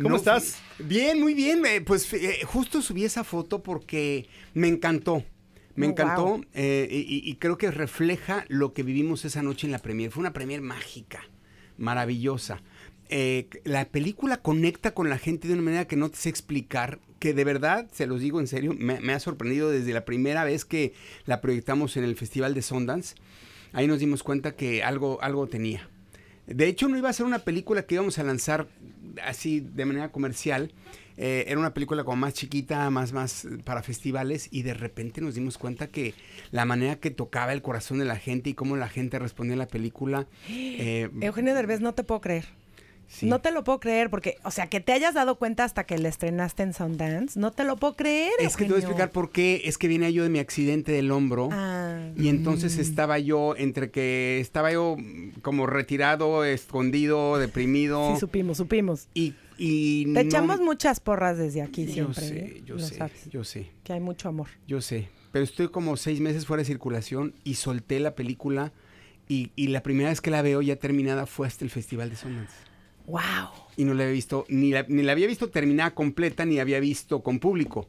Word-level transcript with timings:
¿Cómo 0.00 0.14
No, 0.14 0.16
estás? 0.16 0.64
Bien, 0.78 1.20
muy 1.20 1.34
bien. 1.34 1.64
eh, 1.66 1.80
Pues 1.82 2.12
eh, 2.14 2.40
justo 2.46 2.82
subí 2.82 3.04
esa 3.04 3.24
foto 3.24 3.62
porque 3.62 4.28
me 4.54 4.68
encantó. 4.68 5.24
Me 5.74 5.86
Oh, 5.86 5.90
encantó 5.90 6.24
wow. 6.26 6.44
eh, 6.52 6.88
y, 6.90 7.22
y 7.30 7.36
creo 7.36 7.56
que 7.58 7.70
refleja 7.70 8.44
lo 8.48 8.72
que 8.74 8.82
vivimos 8.82 9.24
esa 9.24 9.42
noche 9.42 9.66
en 9.66 9.72
la 9.72 9.80
premier. 9.82 10.10
Fue 10.10 10.20
una 10.20 10.32
premier 10.32 10.60
mágica, 10.62 11.22
maravillosa. 11.78 12.62
Eh, 13.08 13.48
la 13.64 13.86
película 13.88 14.38
conecta 14.38 14.92
con 14.94 15.08
la 15.08 15.18
gente 15.18 15.48
de 15.48 15.54
una 15.54 15.62
manera 15.62 15.86
que 15.86 15.96
no 15.96 16.10
te 16.10 16.16
sé 16.18 16.28
explicar, 16.28 17.00
que 17.18 17.34
de 17.34 17.44
verdad, 17.44 17.88
se 17.92 18.06
los 18.06 18.20
digo 18.20 18.40
en 18.40 18.46
serio, 18.46 18.74
me, 18.78 19.00
me 19.00 19.12
ha 19.12 19.20
sorprendido 19.20 19.70
desde 19.70 19.92
la 19.92 20.04
primera 20.04 20.44
vez 20.44 20.64
que 20.64 20.92
la 21.26 21.40
proyectamos 21.40 21.96
en 21.96 22.04
el 22.04 22.16
Festival 22.16 22.54
de 22.54 22.62
Sundance. 22.62 23.16
Ahí 23.72 23.86
nos 23.86 23.98
dimos 24.00 24.22
cuenta 24.22 24.56
que 24.56 24.82
algo, 24.82 25.20
algo 25.22 25.48
tenía. 25.48 25.88
De 26.50 26.66
hecho, 26.66 26.88
no 26.88 26.98
iba 26.98 27.08
a 27.08 27.12
ser 27.12 27.26
una 27.26 27.38
película 27.40 27.84
que 27.84 27.94
íbamos 27.94 28.18
a 28.18 28.24
lanzar 28.24 28.66
así 29.24 29.60
de 29.60 29.84
manera 29.84 30.10
comercial. 30.10 30.72
Eh, 31.16 31.44
era 31.48 31.58
una 31.58 31.74
película 31.74 32.02
como 32.02 32.16
más 32.16 32.34
chiquita, 32.34 32.88
más, 32.90 33.12
más 33.12 33.44
eh, 33.44 33.58
para 33.62 33.82
festivales. 33.82 34.48
Y 34.50 34.62
de 34.62 34.74
repente 34.74 35.20
nos 35.20 35.34
dimos 35.34 35.58
cuenta 35.58 35.88
que 35.88 36.14
la 36.50 36.64
manera 36.64 36.96
que 36.96 37.10
tocaba 37.10 37.52
el 37.52 37.62
corazón 37.62 37.98
de 37.98 38.04
la 38.04 38.16
gente 38.16 38.50
y 38.50 38.54
cómo 38.54 38.76
la 38.76 38.88
gente 38.88 39.18
respondía 39.18 39.54
a 39.54 39.58
la 39.58 39.68
película. 39.68 40.26
eh, 40.48 41.10
Eugenio 41.20 41.54
Derbez, 41.54 41.80
no 41.80 41.94
te 41.94 42.04
puedo 42.04 42.20
creer. 42.20 42.46
Sí. 43.10 43.26
No 43.26 43.40
te 43.40 43.50
lo 43.50 43.62
puedo 43.64 43.80
creer 43.80 44.08
porque, 44.08 44.36
o 44.44 44.50
sea, 44.50 44.68
que 44.68 44.80
te 44.80 44.92
hayas 44.92 45.12
dado 45.14 45.34
cuenta 45.36 45.64
hasta 45.64 45.84
que 45.84 45.98
la 45.98 46.08
estrenaste 46.08 46.62
en 46.62 46.72
Sundance, 46.72 47.38
no 47.38 47.50
te 47.50 47.64
lo 47.64 47.76
puedo 47.76 47.94
creer. 47.96 48.32
Es 48.38 48.56
que 48.56 48.64
te 48.64 48.70
voy 48.70 48.76
a 48.76 48.80
explicar 48.84 49.10
por 49.10 49.30
qué. 49.30 49.62
Es 49.64 49.76
que 49.76 49.88
venía 49.88 50.08
yo 50.10 50.22
de 50.22 50.28
mi 50.30 50.38
accidente 50.38 50.92
del 50.92 51.10
hombro. 51.10 51.48
Ah. 51.52 52.08
Y 52.16 52.28
entonces 52.28 52.78
estaba 52.78 53.18
yo, 53.18 53.54
entre 53.56 53.90
que 53.90 54.40
estaba 54.40 54.72
yo 54.72 54.96
mm, 54.98 55.40
como 55.42 55.66
retirado, 55.66 56.44
escondido, 56.44 57.36
deprimido. 57.38 58.14
Sí, 58.14 58.20
supimos, 58.20 58.56
supimos. 58.56 59.08
y, 59.12 59.34
y 59.58 60.04
Te 60.04 60.10
no- 60.10 60.20
echamos 60.20 60.60
muchas 60.60 61.00
porras 61.00 61.36
desde 61.36 61.60
aquí 61.62 61.84
Yo 61.86 61.92
siempre. 61.92 62.26
sé, 62.26 62.38
¿eh? 62.38 62.62
yo 62.64 62.76
Lo 62.76 62.80
sé, 62.80 62.94
sabes, 62.94 63.28
yo 63.28 63.44
sé. 63.44 63.70
Que 63.84 63.92
hay 63.92 64.00
mucho 64.00 64.28
amor. 64.28 64.48
Yo 64.66 64.80
sé, 64.80 65.08
pero 65.32 65.44
estoy 65.44 65.68
como 65.68 65.96
seis 65.98 66.20
meses 66.20 66.46
fuera 66.46 66.62
de 66.62 66.64
circulación 66.64 67.34
y 67.44 67.54
solté 67.56 68.00
la 68.00 68.14
película 68.14 68.72
y, 69.28 69.52
y 69.56 69.68
la 69.68 69.82
primera 69.82 70.08
vez 70.08 70.20
que 70.20 70.30
la 70.30 70.40
veo 70.42 70.62
ya 70.62 70.76
terminada 70.76 71.26
fue 71.26 71.46
hasta 71.46 71.64
el 71.64 71.70
Festival 71.70 72.08
de 72.10 72.16
Sundance. 72.16 72.54
¡Wow! 73.10 73.50
Y 73.76 73.84
no 73.84 73.94
la 73.94 74.04
había 74.04 74.14
visto, 74.14 74.44
ni 74.48 74.70
la, 74.70 74.84
ni 74.88 75.02
la 75.02 75.12
había 75.12 75.26
visto 75.26 75.50
terminada 75.50 75.92
completa, 75.92 76.44
ni 76.44 76.58
había 76.58 76.80
visto 76.80 77.22
con 77.22 77.38
público. 77.38 77.88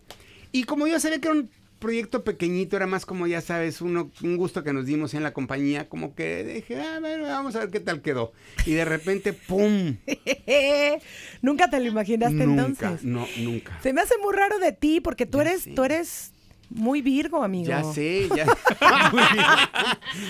Y 0.52 0.64
como 0.64 0.88
yo 0.88 1.00
sabía 1.00 1.20
que 1.20 1.28
era 1.28 1.38
un 1.38 1.50
proyecto 1.80 2.24
pequeñito, 2.24 2.78
era 2.78 2.88
más 2.88 3.06
como, 3.06 3.28
ya 3.28 3.42
sabes, 3.42 3.82
uno, 3.82 4.12
un 4.24 4.38
gusto 4.38 4.64
que 4.64 4.72
nos 4.72 4.86
dimos 4.86 5.14
en 5.14 5.24
la 5.24 5.34
compañía, 5.34 5.90
como 5.90 6.16
que 6.16 6.44
dije, 6.44 6.80
ah, 6.80 7.00
bueno, 7.00 7.24
vamos 7.24 7.56
a 7.56 7.60
ver 7.60 7.70
qué 7.70 7.80
tal 7.80 8.02
quedó. 8.02 8.32
Y 8.66 8.74
de 8.74 8.86
repente, 8.86 9.34
¡pum! 9.34 9.98
Nunca 11.42 11.70
te 11.70 11.80
lo 11.80 11.88
imaginaste 11.88 12.46
nunca, 12.46 12.66
entonces. 12.66 13.04
no, 13.04 13.28
nunca. 13.38 13.80
Se 13.82 13.94
me 13.94 14.02
hace 14.02 14.16
muy 14.20 14.34
raro 14.34 14.60
de 14.60 14.72
ti 14.72 15.02
porque 15.02 15.26
tú 15.26 15.40
Ya 15.40 15.50
eres, 15.50 15.68
tú 15.76 15.84
eres 15.84 16.34
muy 16.74 17.02
virgo, 17.02 17.44
amigo. 17.44 17.68
Ya 17.70 17.84
sé, 17.84 18.30
ya. 18.36 18.46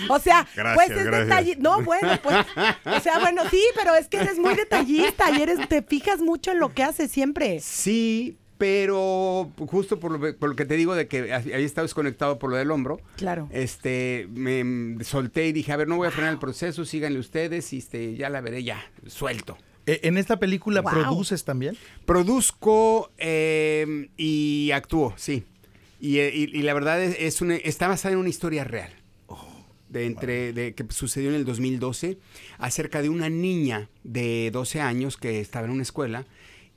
O 0.08 0.18
sea, 0.18 0.46
Gracias, 0.54 0.74
pues 0.74 0.90
es 0.90 1.04
detallista. 1.10 1.62
No, 1.62 1.82
bueno, 1.82 2.08
pues. 2.22 2.46
O 2.84 3.00
sea, 3.00 3.18
bueno, 3.20 3.42
sí, 3.50 3.62
pero 3.74 3.94
es 3.94 4.08
que 4.08 4.18
eres 4.18 4.38
muy 4.38 4.54
detallista 4.54 5.30
y 5.30 5.42
eres, 5.42 5.68
te 5.68 5.82
fijas 5.82 6.20
mucho 6.20 6.52
en 6.52 6.60
lo 6.60 6.72
que 6.72 6.82
haces 6.82 7.10
siempre. 7.10 7.60
Sí, 7.60 8.36
pero 8.58 9.50
justo 9.66 9.98
por 9.98 10.12
lo, 10.20 10.38
por 10.38 10.50
lo 10.50 10.56
que 10.56 10.64
te 10.64 10.76
digo 10.76 10.94
de 10.94 11.08
que 11.08 11.32
había 11.32 11.56
estado 11.58 11.84
desconectado 11.84 12.38
por 12.38 12.50
lo 12.50 12.56
del 12.56 12.70
hombro, 12.70 13.00
Claro. 13.16 13.48
este, 13.52 14.28
me 14.32 15.02
solté 15.04 15.48
y 15.48 15.52
dije, 15.52 15.72
a 15.72 15.76
ver, 15.76 15.88
no 15.88 15.96
voy 15.96 16.08
a 16.08 16.10
frenar 16.12 16.32
el 16.32 16.38
proceso, 16.38 16.84
síganle 16.84 17.18
ustedes 17.18 17.72
y 17.72 17.78
este, 17.78 18.14
ya 18.14 18.28
la 18.30 18.40
veré 18.40 18.62
ya, 18.62 18.80
suelto. 19.06 19.58
Eh, 19.86 20.00
¿En 20.04 20.16
esta 20.16 20.38
película 20.38 20.80
Wow. 20.80 20.92
produces 20.92 21.42
también? 21.44 21.76
Produzco 22.06 23.10
eh, 23.18 24.10
y 24.16 24.70
actúo, 24.72 25.12
sí. 25.16 25.44
Y, 26.02 26.18
y- 26.20 26.50
y 26.52 26.62
la 26.62 26.74
verdad 26.74 27.00
es, 27.02 27.16
es 27.18 27.40
una, 27.40 27.54
está 27.54 27.86
basada 27.86 28.12
en 28.14 28.18
una 28.18 28.28
historia 28.28 28.64
real. 28.64 28.92
De 29.88 30.06
entre, 30.06 30.52
de, 30.54 30.74
que 30.74 30.84
sucedió 30.88 31.28
en 31.28 31.34
el 31.36 31.44
2012, 31.44 32.18
acerca 32.58 33.02
de 33.02 33.08
una 33.10 33.28
niña 33.28 33.88
de 34.04 34.50
12 34.50 34.80
años 34.80 35.16
que 35.18 35.38
estaba 35.38 35.66
en 35.66 35.72
una 35.72 35.82
escuela. 35.82 36.26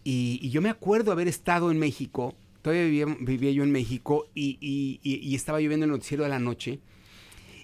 Y, 0.04 0.38
y 0.44 0.50
yo 0.52 0.62
me 0.62 0.70
acuerdo 0.70 1.12
haber 1.14 1.28
estado 1.30 1.72
en 1.72 1.80
México, 1.80 2.36
todavía 2.62 2.84
vivía, 2.84 3.06
vivía 3.22 3.52
yo 3.52 3.64
en 3.64 3.72
México, 3.72 4.28
y, 4.36 5.00
estaba 5.34 5.62
yo 5.62 5.70
viendo 5.70 5.86
el 5.86 5.92
noticiero 5.92 6.24
de 6.24 6.30
la 6.30 6.40
noche. 6.40 6.80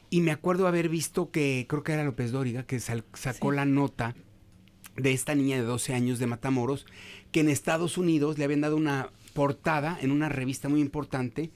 Y 0.09 0.22
me 0.22 0.31
acuerdo 0.31 0.67
haber 0.67 0.88
visto 0.89 1.31
que, 1.31 1.66
creo 1.69 1.83
que 1.83 1.91
era 1.91 2.05
López 2.05 2.31
Dóriga, 2.31 2.63
que 2.63 2.79
sal- 2.79 3.03
sacó 3.13 3.51
la 3.51 3.66
nota 3.66 4.16
de 4.95 5.11
esta 5.11 5.35
niña 5.35 5.57
de 5.57 5.63
12 5.63 5.93
años 5.93 6.17
de 6.17 6.28
Matamoros, 6.28 6.85
que 7.33 7.41
en 7.41 7.49
Estados 7.49 7.97
Unidos 7.97 8.38
le 8.38 8.45
habían 8.45 8.61
dado 8.61 8.78
una 8.78 9.09
portada 9.33 9.97
en 10.01 10.11
una 10.11 10.29
revista 10.29 10.69
muy 10.69 10.81
importante, 10.81 11.51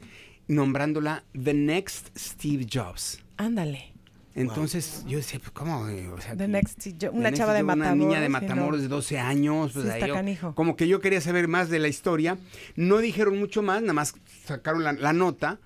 nombrándola 0.47 1.23
The 1.41 1.53
Next 1.53 2.17
Steve 2.17 2.65
Jobs. 2.71 3.19
Ándale. 3.37 3.91
Entonces 4.35 5.05
yo 5.07 5.17
decía, 5.17 5.39
pues 5.39 5.51
¿cómo? 5.51 5.79
O 6.13 6.21
sea, 6.21 6.35
The 6.35 6.47
next, 6.49 6.87
yo- 6.99 7.11
una 7.13 7.31
The 7.31 7.37
chava 7.37 7.53
de 7.53 7.59
Next, 7.63 7.67
Matamoros. 7.77 7.95
Una 7.95 8.05
niña 8.05 8.19
de 8.19 8.25
sí, 8.25 8.31
Matamoros 8.31 8.77
no. 8.77 8.81
de 8.83 8.87
12 8.89 9.17
años. 9.19 9.71
pues, 9.71 9.85
Sí, 9.85 9.91
ahí 9.91 9.95
está 9.97 10.07
yo- 10.07 10.13
canijo. 10.13 10.55
como 10.55 10.75
que 10.75 10.89
yo 10.89 10.99
quería 10.99 11.21
saber 11.21 11.47
más 11.47 11.69
de 11.69 11.79
la 11.79 11.87
historia. 11.87 12.37
No 12.75 12.97
dijeron 12.97 13.39
mucho 13.39 13.61
más, 13.61 13.81
nada 13.81 13.93
más 13.93 14.13
sacaron 14.45 14.83
la, 14.83 14.91
la 14.91 15.13
nota. 15.13 15.59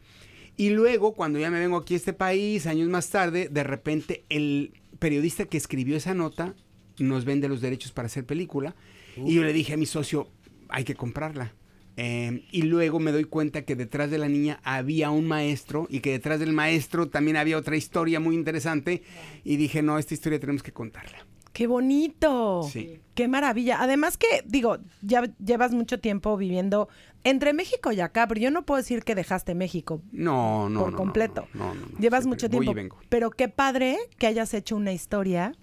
Y 0.55 0.69
luego, 0.69 1.13
cuando 1.15 1.39
ya 1.39 1.49
me 1.49 1.57
vengo 1.59 1.77
aquí 1.77 1.95
a 1.95 1.97
este 1.97 2.13
país, 2.13 2.67
años 2.67 2.89
más 2.89 3.09
tarde, 3.09 3.49
de 3.49 3.63
repente 3.63 4.23
el 4.29 4.73
periodista 4.99 5.45
que 5.45 5.57
escribió 5.57 5.97
esa 5.97 6.13
nota 6.13 6.53
nos 6.99 7.25
vende 7.25 7.47
los 7.49 7.61
derechos 7.61 7.91
para 7.91 8.05
hacer 8.05 8.25
película. 8.25 8.75
Y 9.17 9.33
yo 9.33 9.43
le 9.43 9.51
dije 9.53 9.73
a 9.73 9.77
mi 9.77 9.87
socio, 9.87 10.29
hay 10.67 10.83
que 10.83 10.93
comprarla. 10.93 11.53
Eh, 12.01 12.45
y 12.51 12.61
luego 12.61 12.99
me 12.99 13.11
doy 13.11 13.25
cuenta 13.25 13.63
que 13.63 13.75
detrás 13.75 14.09
de 14.09 14.17
la 14.17 14.29
niña 14.29 14.61
había 14.63 15.09
un 15.11 15.27
maestro 15.27 15.85
y 15.89 15.99
que 15.99 16.11
detrás 16.11 16.39
del 16.39 16.53
maestro 16.53 17.09
también 17.09 17.35
había 17.35 17.57
otra 17.57 17.75
historia 17.75 18.21
muy 18.21 18.35
interesante. 18.35 19.03
Y 19.43 19.57
dije, 19.57 19.81
no, 19.81 19.97
esta 19.99 20.13
historia 20.13 20.39
tenemos 20.39 20.63
que 20.63 20.71
contarla. 20.71 21.25
¡Qué 21.51 21.67
bonito! 21.67 22.63
Sí. 22.71 23.01
¡Qué 23.15 23.27
maravilla! 23.27 23.81
Además 23.81 24.17
que, 24.17 24.27
digo, 24.45 24.77
ya 25.01 25.23
llevas 25.43 25.73
mucho 25.73 25.99
tiempo 25.99 26.38
viviendo 26.38 26.88
entre 27.25 27.51
México 27.51 27.91
y 27.91 27.99
acá, 27.99 28.27
pero 28.29 28.39
yo 28.39 28.49
no 28.49 28.65
puedo 28.65 28.77
decir 28.77 29.03
que 29.03 29.13
dejaste 29.13 29.53
México 29.55 30.01
No, 30.13 30.69
no. 30.69 30.79
por 30.79 30.91
no, 30.91 30.97
completo. 30.97 31.49
No, 31.53 31.73
no, 31.73 31.81
no, 31.81 31.99
Llevas 31.99 32.23
Siempre 32.23 32.27
mucho 32.29 32.47
voy 32.47 32.57
y 32.57 32.59
tiempo. 32.73 32.73
vengo. 32.75 32.97
Pero 33.09 33.29
qué 33.31 33.49
padre 33.49 33.97
que 34.17 34.27
hayas 34.27 34.53
hecho 34.53 34.77
una 34.77 34.93
historia 34.93 35.53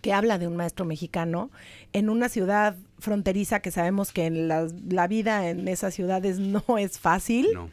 que 0.00 0.12
habla 0.12 0.38
de 0.38 0.48
un 0.48 0.56
maestro 0.56 0.84
mexicano 0.86 1.52
en 1.92 2.08
una 2.10 2.28
ciudad 2.28 2.74
fronteriza 3.02 3.60
que 3.60 3.70
sabemos 3.70 4.12
que 4.12 4.24
en 4.26 4.48
la, 4.48 4.66
la 4.88 5.06
vida 5.08 5.48
en 5.50 5.68
esas 5.68 5.92
ciudades 5.94 6.38
no 6.38 6.64
es 6.78 6.98
fácil 6.98 7.48
No. 7.52 7.68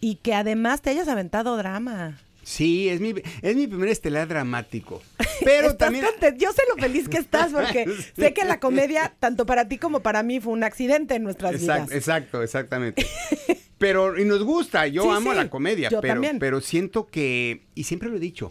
y 0.00 0.16
que 0.16 0.34
además 0.34 0.82
te 0.82 0.90
hayas 0.90 1.08
aventado 1.08 1.56
drama. 1.56 2.18
Sí, 2.42 2.88
es 2.88 3.00
mi, 3.00 3.12
es 3.42 3.56
mi 3.56 3.66
primer 3.66 3.88
estelar 3.88 4.28
dramático. 4.28 5.02
Pero 5.44 5.68
Estás 5.70 5.78
también. 5.78 6.04
Yo 6.38 6.52
sé 6.52 6.62
lo 6.68 6.80
feliz 6.80 7.08
que 7.08 7.16
estás 7.18 7.52
porque 7.52 7.86
sé 8.16 8.32
que 8.32 8.44
la 8.44 8.60
comedia, 8.60 9.14
tanto 9.18 9.46
para 9.46 9.66
ti 9.66 9.78
como 9.78 9.98
para 10.00 10.22
mí, 10.22 10.38
fue 10.38 10.52
un 10.52 10.62
accidente 10.62 11.14
en 11.16 11.24
nuestras 11.24 11.54
Exacto, 11.54 11.84
vidas. 11.86 11.96
exacto, 11.96 12.42
exactamente. 12.44 13.04
Pero, 13.78 14.18
y 14.18 14.24
nos 14.24 14.42
gusta, 14.44 14.86
yo 14.86 15.02
Sí, 15.02 15.08
amo 15.10 15.32
sí, 15.32 15.36
la 15.36 15.50
comedia, 15.50 15.88
yo 15.90 16.00
pero, 16.00 16.14
también. 16.14 16.38
pero 16.38 16.60
siento 16.62 17.08
que, 17.08 17.66
y 17.74 17.84
siempre 17.84 18.08
lo 18.08 18.16
he 18.16 18.20
dicho, 18.20 18.50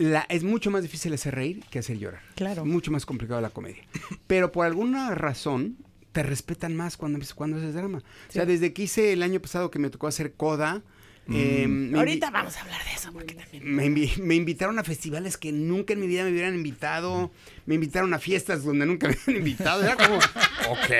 la, 0.00 0.26
es 0.28 0.42
mucho 0.44 0.70
más 0.70 0.82
difícil 0.82 1.12
hacer 1.12 1.34
reír 1.34 1.62
que 1.70 1.78
hacer 1.78 1.98
llorar. 1.98 2.22
Claro. 2.34 2.62
Es 2.62 2.68
mucho 2.68 2.90
más 2.90 3.04
complicado 3.06 3.40
la 3.40 3.50
comedia. 3.50 3.82
Pero 4.26 4.50
por 4.50 4.66
alguna 4.66 5.14
razón, 5.14 5.76
te 6.12 6.22
respetan 6.22 6.74
más 6.74 6.96
cuando, 6.96 7.18
cuando 7.34 7.58
haces 7.58 7.74
drama. 7.74 7.98
O 8.28 8.32
sea, 8.32 8.44
desde 8.46 8.72
que 8.72 8.82
hice 8.82 9.12
el 9.12 9.22
año 9.22 9.40
pasado 9.40 9.70
que 9.70 9.78
me 9.78 9.90
tocó 9.90 10.06
hacer 10.08 10.32
coda. 10.32 10.82
eh, 11.28 11.66
me 11.68 11.90
invi- 11.92 11.98
Ahorita 11.98 12.30
vamos 12.30 12.56
a 12.56 12.62
hablar 12.62 12.82
de 12.84 12.92
eso 12.94 13.12
porque 13.12 13.34
también. 13.34 13.62
me, 13.76 13.86
invi- 13.86 14.16
me 14.16 14.34
invitaron 14.34 14.78
a 14.78 14.84
festivales 14.84 15.36
que 15.36 15.52
nunca 15.52 15.92
en 15.92 16.00
mi 16.00 16.06
vida 16.08 16.24
me 16.24 16.30
hubieran 16.30 16.54
invitado. 16.54 17.30
Me 17.66 17.74
invitaron 17.76 18.12
a 18.14 18.18
fiestas 18.18 18.64
donde 18.64 18.86
nunca 18.86 19.06
me 19.06 19.14
habían 19.22 19.36
invitado. 19.38 19.82
Era 19.84 19.96
como, 19.96 20.16
ok. 20.70 20.90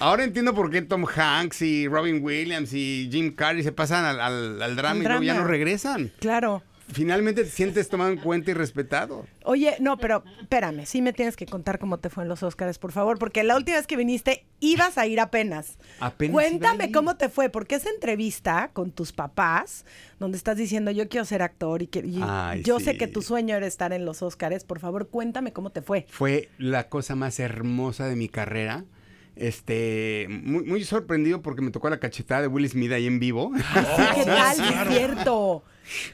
Ahora 0.00 0.24
entiendo 0.24 0.52
por 0.54 0.70
qué 0.70 0.82
Tom 0.82 1.06
Hanks 1.06 1.62
y 1.62 1.86
Robin 1.88 2.22
Williams 2.22 2.72
y 2.74 3.08
Jim 3.10 3.32
Carrey 3.34 3.62
se 3.62 3.72
pasan 3.72 4.04
al, 4.04 4.20
al- 4.20 4.60
al 4.60 4.76
drama 4.76 4.90
Al 4.96 5.00
y 5.00 5.04
luego 5.08 5.22
ya 5.22 5.32
drama. 5.34 5.46
no 5.46 5.50
regresan. 5.50 6.12
Claro. 6.18 6.62
Finalmente 6.94 7.44
te 7.44 7.50
sientes 7.50 7.88
tomado 7.88 8.10
en 8.10 8.18
cuenta 8.18 8.50
y 8.50 8.54
respetado. 8.54 9.26
Oye, 9.44 9.76
no, 9.80 9.98
pero 9.98 10.24
espérame, 10.40 10.86
sí 10.86 11.02
me 11.02 11.12
tienes 11.12 11.36
que 11.36 11.46
contar 11.46 11.78
cómo 11.78 11.98
te 11.98 12.08
fue 12.08 12.22
en 12.22 12.28
los 12.28 12.42
Oscars, 12.42 12.78
por 12.78 12.92
favor, 12.92 13.18
porque 13.18 13.42
la 13.42 13.56
última 13.56 13.76
vez 13.76 13.86
que 13.86 13.96
viniste 13.96 14.46
ibas 14.60 14.96
a 14.96 15.06
ir 15.06 15.20
apenas. 15.20 15.78
Apenas 16.00 16.32
Cuéntame 16.32 16.90
cómo 16.90 17.16
te 17.16 17.28
fue, 17.28 17.50
porque 17.50 17.74
esa 17.74 17.90
entrevista 17.90 18.70
con 18.72 18.92
tus 18.92 19.12
papás, 19.12 19.84
donde 20.18 20.38
estás 20.38 20.56
diciendo 20.56 20.90
yo 20.90 21.08
quiero 21.08 21.26
ser 21.26 21.42
actor 21.42 21.82
y, 21.82 21.88
que, 21.88 22.00
y 22.00 22.20
Ay, 22.22 22.62
yo 22.62 22.80
sé 22.80 22.96
que 22.96 23.06
tu 23.06 23.20
sueño 23.20 23.56
era 23.56 23.66
estar 23.66 23.92
en 23.92 24.04
los 24.04 24.22
Oscars, 24.22 24.64
por 24.64 24.78
favor, 24.78 25.08
cuéntame 25.08 25.52
cómo 25.52 25.70
te 25.70 25.82
fue. 25.82 26.06
Fue 26.08 26.48
la 26.58 26.88
cosa 26.88 27.14
más 27.14 27.40
hermosa 27.40 28.06
de 28.06 28.16
mi 28.16 28.28
carrera. 28.28 28.84
Este, 29.36 30.26
muy, 30.28 30.64
muy 30.64 30.84
sorprendido 30.84 31.42
porque 31.42 31.60
me 31.60 31.72
tocó 31.72 31.90
la 31.90 31.98
cachetada 31.98 32.42
de 32.42 32.46
Will 32.46 32.68
Smith 32.68 32.92
ahí 32.92 33.06
en 33.06 33.18
vivo. 33.18 33.50
Sí, 33.56 34.02
¿Qué 34.14 34.24
tal? 34.24 34.60
Es 34.60 34.94
cierto. 34.94 35.64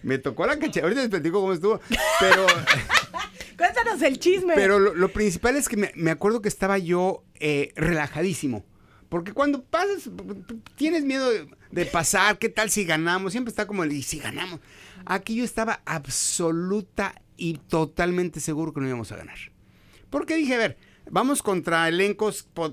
Me 0.02 0.18
tocó 0.18 0.46
la 0.46 0.58
cachetada. 0.58 0.84
Ahorita 0.84 1.00
les 1.02 1.10
platico 1.10 1.40
cómo 1.40 1.52
estuvo. 1.52 1.80
Pero, 2.20 2.46
Cuéntanos 3.56 4.00
el 4.02 4.18
chisme. 4.18 4.54
pero 4.54 4.78
lo, 4.78 4.94
lo 4.94 5.12
principal 5.12 5.56
es 5.56 5.68
que 5.68 5.76
me, 5.76 5.92
me 5.94 6.10
acuerdo 6.10 6.40
que 6.40 6.48
estaba 6.48 6.78
yo 6.78 7.24
eh, 7.38 7.72
relajadísimo. 7.76 8.64
Porque 9.08 9.32
cuando 9.32 9.62
pasas, 9.64 10.08
tienes 10.76 11.04
miedo 11.04 11.30
de, 11.30 11.48
de 11.72 11.86
pasar, 11.86 12.38
¿qué 12.38 12.48
tal 12.48 12.70
si 12.70 12.84
ganamos? 12.84 13.32
Siempre 13.32 13.50
está 13.50 13.66
como 13.66 13.82
el, 13.82 13.92
¿y 13.92 14.02
si 14.02 14.18
ganamos? 14.20 14.60
Aquí 15.04 15.34
yo 15.34 15.44
estaba 15.44 15.82
absoluta 15.84 17.20
y 17.36 17.54
totalmente 17.54 18.38
seguro 18.38 18.72
que 18.72 18.80
no 18.80 18.86
íbamos 18.86 19.10
a 19.12 19.16
ganar. 19.16 19.36
Porque 20.10 20.36
dije, 20.36 20.54
a 20.54 20.58
ver, 20.58 20.76
vamos 21.10 21.42
contra 21.42 21.88
elencos 21.88 22.46
eh, 22.56 22.70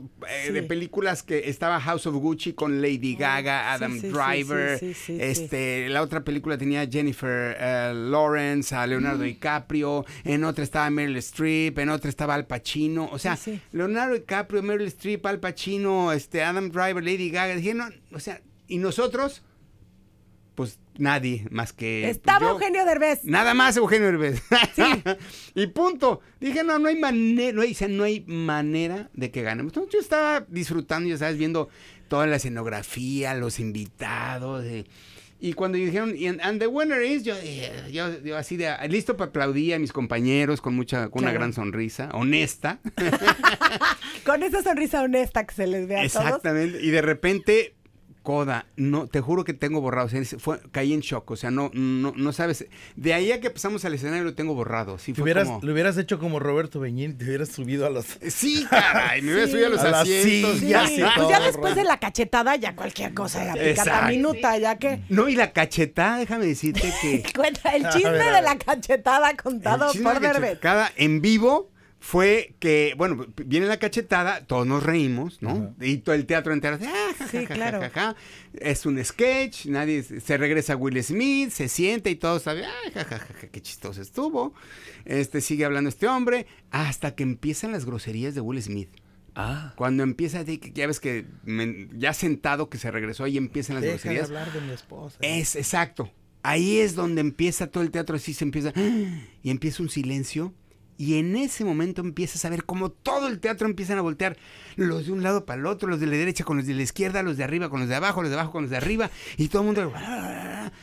Sí. 0.47 0.53
de 0.53 0.63
películas 0.63 1.23
que 1.23 1.49
estaba 1.49 1.79
House 1.81 2.05
of 2.07 2.15
Gucci 2.15 2.53
con 2.53 2.81
Lady 2.81 3.15
Gaga, 3.15 3.61
Sí, 3.61 3.75
Adam 3.75 3.93
sí, 3.95 3.99
sí, 4.01 4.07
Driver, 4.09 4.79
sí, 4.79 4.87
sí, 4.87 4.93
sí, 4.93 5.03
sí. 5.15 5.17
este, 5.21 5.89
la 5.89 6.01
otra 6.01 6.23
película 6.23 6.57
tenía 6.57 6.87
Jennifer 6.87 7.57
eh, 7.59 7.91
Lawrence, 7.95 8.73
a 8.75 8.85
Leonardo 8.87 9.23
DiCaprio, 9.23 10.05
en 10.23 10.43
otra 10.43 10.63
estaba 10.63 10.89
Meryl 10.89 11.17
Streep, 11.17 11.77
en 11.79 11.89
otra 11.89 12.09
estaba 12.09 12.35
Al 12.35 12.45
Pacino, 12.47 13.09
o 13.11 13.19
sea. 13.19 13.37
Leonardo 13.71 14.13
DiCaprio, 14.15 14.61
Meryl 14.63 14.87
Streep, 14.87 15.25
Al 15.25 15.39
Pacino, 15.39 16.11
este, 16.11 16.43
Adam 16.43 16.69
Driver, 16.69 17.03
Lady 17.03 17.29
Gaga, 17.29 17.55
dije, 17.55 17.73
no, 17.73 17.89
o 18.11 18.19
sea, 18.19 18.41
y 18.67 18.77
nosotros, 18.77 19.41
nadie 20.99 21.47
más 21.51 21.73
que 21.73 22.09
Estaba 22.09 22.47
yo. 22.47 22.51
Eugenio 22.51 22.85
Derbez. 22.85 23.23
Nada 23.23 23.53
más 23.53 23.77
Eugenio 23.77 24.07
Derbez. 24.07 24.41
y 25.55 25.67
punto. 25.67 26.21
Dije, 26.39 26.63
no, 26.63 26.79
no 26.79 26.89
hay 26.89 26.97
manera, 26.97 27.53
no 27.53 27.61
hay, 27.61 27.71
o 27.71 27.75
sea, 27.75 27.88
no 27.88 28.03
hay 28.03 28.23
manera 28.27 29.09
de 29.13 29.31
que 29.31 29.41
ganemos. 29.41 29.71
Entonces 29.71 29.94
yo 29.94 29.99
estaba 29.99 30.45
disfrutando, 30.47 31.09
ya 31.09 31.17
sabes, 31.17 31.38
viendo 31.38 31.69
toda 32.07 32.27
la 32.27 32.38
escenografía, 32.38 33.33
los 33.33 33.59
invitados. 33.59 34.63
eh, 34.65 34.85
y 35.39 35.53
cuando 35.53 35.77
dijeron, 35.77 36.15
y 36.17 36.27
and, 36.27 36.59
the 36.59 36.65
winner 36.65 37.03
is, 37.03 37.23
yo, 37.23 37.35
dije, 37.35 37.71
yo, 37.91 38.19
yo 38.23 38.38
así 38.38 38.57
de, 38.57 38.73
listo 38.89 39.15
para 39.15 39.29
aplaudir 39.29 39.75
a 39.75 39.79
mis 39.79 39.94
compañeros 39.94 40.61
con 40.61 40.75
mucha, 40.75 41.09
con 41.09 41.23
una 41.23 41.31
gran 41.31 41.53
sonrisa, 41.53 42.09
honesta. 42.13 42.79
Con 44.25 44.44
esa 44.44 44.61
sonrisa 44.61 45.03
honesta 45.03 45.45
que 45.45 45.55
se 45.55 45.67
les 45.67 45.88
ve 45.88 45.95
a 45.95 46.09
todos. 46.09 46.25
Exactamente. 46.25 46.83
Y 46.83 46.89
de 46.89 47.01
repente, 47.01 47.75
Coda, 48.27 48.65
no, 48.75 49.07
te 49.07 49.21
juro 49.21 49.45
que 49.45 49.53
tengo 49.53 49.79
borrado. 49.79 50.07
o 50.07 50.09
sea, 50.09 50.21
fue, 50.38 50.59
caí 50.74 50.91
en 50.91 51.00
shock. 51.00 51.31
O 51.31 51.38
sea, 51.38 51.50
no, 51.50 51.71
no, 51.74 52.12
no 52.13 52.33
sabes. 52.33 52.65
De 52.97 53.13
ahí 53.13 53.31
a 53.31 53.39
que 53.39 53.50
pasamos 53.50 53.85
al 53.85 53.94
escenario 53.94 54.25
lo 54.25 54.33
tengo 54.35 54.53
borrado. 54.53 54.97
Sí, 54.97 55.13
Te 55.13 55.15
fue 55.15 55.24
hubieras, 55.24 55.47
como- 55.47 55.62
Lo 55.63 55.71
hubieras 55.71 55.97
hecho 55.97 56.19
como 56.19 56.38
Roberto 56.38 56.81
Beñín, 56.81 57.18
te 57.18 57.24
hubieras 57.24 57.47
subido 57.47 57.85
a 57.85 57.89
los... 57.89 58.06
Sí, 58.27 58.68
caray, 58.69 59.21
me 59.21 59.31
hubiera 59.31 59.50
subido 59.50 59.68
a 59.68 59.69
los 59.69 59.79
A 59.79 60.01
asientos. 60.01 60.59
sillas 60.59 60.89
Sí, 60.89 60.95
y 61.01 61.06
pues 61.15 61.29
ya 61.29 61.39
después 61.39 61.74
de 61.75 61.85
la 61.85 62.01
cachetada, 62.01 62.57
ya 62.57 62.75
cualquier 62.75 63.13
cosa 63.13 63.45
era 63.45 63.53
picata 63.53 64.09
minuta, 64.09 64.57
ya 64.57 64.77
que. 64.77 65.03
No, 65.07 65.30
y 65.30 65.35
la 65.38 65.53
cachetada, 65.53 66.18
déjame 66.18 66.47
decirte 66.47 66.91
que. 67.01 67.23
Cuenta 67.33 67.69
el 67.77 67.88
chisme 67.91 68.12
ver, 68.12 68.35
de 68.35 68.41
la 68.41 68.57
cachetada 68.57 69.38
contado 69.38 69.89
por 70.03 70.19
Derbez. 70.19 70.59
en 70.97 71.21
vivo 71.21 71.71
fue 72.09 72.56
que, 72.59 72.94
bueno, 72.98 73.25
viene 73.45 73.65
la 73.65 73.80
cachetada, 73.80 74.45
todos 74.45 74.65
nos 74.65 74.81
reímos, 74.81 75.42
¿no? 75.42 75.75
Y 75.81 75.98
todo 75.98 76.15
el 76.15 76.25
teatro 76.25 76.54
entero, 76.54 76.80
ah, 76.81 77.09
ja, 77.19 77.27
Sí, 77.27 77.39
ja, 77.39 77.48
ja, 77.48 77.54
claro. 77.54 77.81
ja, 77.81 77.89
ja. 77.89 78.15
es 78.54 78.86
un 78.86 79.04
sketch, 79.04 79.65
nadie 79.65 80.04
se 80.04 80.38
regresa 80.38 80.77
Will 80.77 81.04
Smith, 81.04 81.50
se 81.50 81.68
siente 81.68 82.09
y 82.09 82.15
todos 82.15 82.44
saben, 82.44 82.63
ah, 82.63 82.92
ja, 82.94 83.04
ja, 83.04 83.19
ja, 83.19 83.25
ja, 83.42 83.48
qué 83.50 83.62
chistoso 83.62 84.01
estuvo. 84.01 84.54
Este 85.04 85.42
sigue 85.42 85.65
hablando 85.65 85.89
este 85.89 86.07
hombre 86.07 86.48
hasta 86.71 87.13
que 87.13 87.24
empiezan 87.24 87.74
las 87.74 87.83
groserías 87.83 88.33
de 88.36 88.39
Will 88.39 88.62
Smith. 88.62 88.89
Ah. 89.36 89.74
Cuando 89.75 90.04
empieza, 90.04 90.44
ya 90.44 90.88
ves 90.88 91.01
que 91.01 91.25
me- 91.44 91.89
ya 91.98 92.13
sentado 92.13 92.69
que 92.69 92.77
se 92.77 92.89
regresó 92.89 93.27
y 93.27 93.36
empiezan 93.36 93.75
las 93.75 93.83
Deja 93.83 93.94
de 93.95 94.00
groserías. 94.00 94.27
hablar 94.30 94.54
de 94.54 94.62
mi 94.62 94.71
esposa. 94.71 95.18
Es 95.21 95.57
exacto. 95.57 96.09
Ahí 96.42 96.77
es 96.77 96.95
donde 96.95 97.19
empieza 97.19 97.68
todo 97.68 97.83
el 97.83 97.92
teatro, 97.92 98.15
así 98.15 98.33
se 98.33 98.45
empieza. 98.45 98.71
Y 99.44 99.50
empieza 99.50 99.83
un 99.83 99.89
silencio. 99.89 100.54
Y 100.97 101.19
en 101.19 101.35
ese 101.35 101.63
momento 101.63 102.01
empiezas 102.01 102.44
a 102.44 102.49
ver 102.49 102.63
cómo 102.63 102.89
todo 102.89 103.27
el 103.27 103.39
teatro 103.39 103.67
empiezan 103.67 103.99
a 103.99 104.01
voltear. 104.01 104.35
Los 104.75 105.05
de 105.05 105.11
un 105.11 105.21
lado 105.21 105.45
para 105.45 105.59
el 105.59 105.67
otro, 105.67 105.88
los 105.88 105.99
de 105.99 106.07
la 106.07 106.17
derecha 106.17 106.44
con 106.44 106.57
los 106.57 106.65
de 106.65 106.73
la 106.73 106.81
izquierda, 106.81 107.21
los 107.21 107.38
de 107.38 107.44
arriba 107.44 107.69
con 107.69 107.79
los 107.79 107.89
de 107.89 107.95
abajo, 107.95 108.21
los 108.21 108.31
de 108.31 108.35
abajo 108.35 108.51
con 108.51 108.63
los 108.63 108.71
de 108.71 108.77
arriba. 108.77 109.11
Y 109.38 109.49
todo 109.49 109.61
el 109.61 109.65
mundo. 109.67 109.94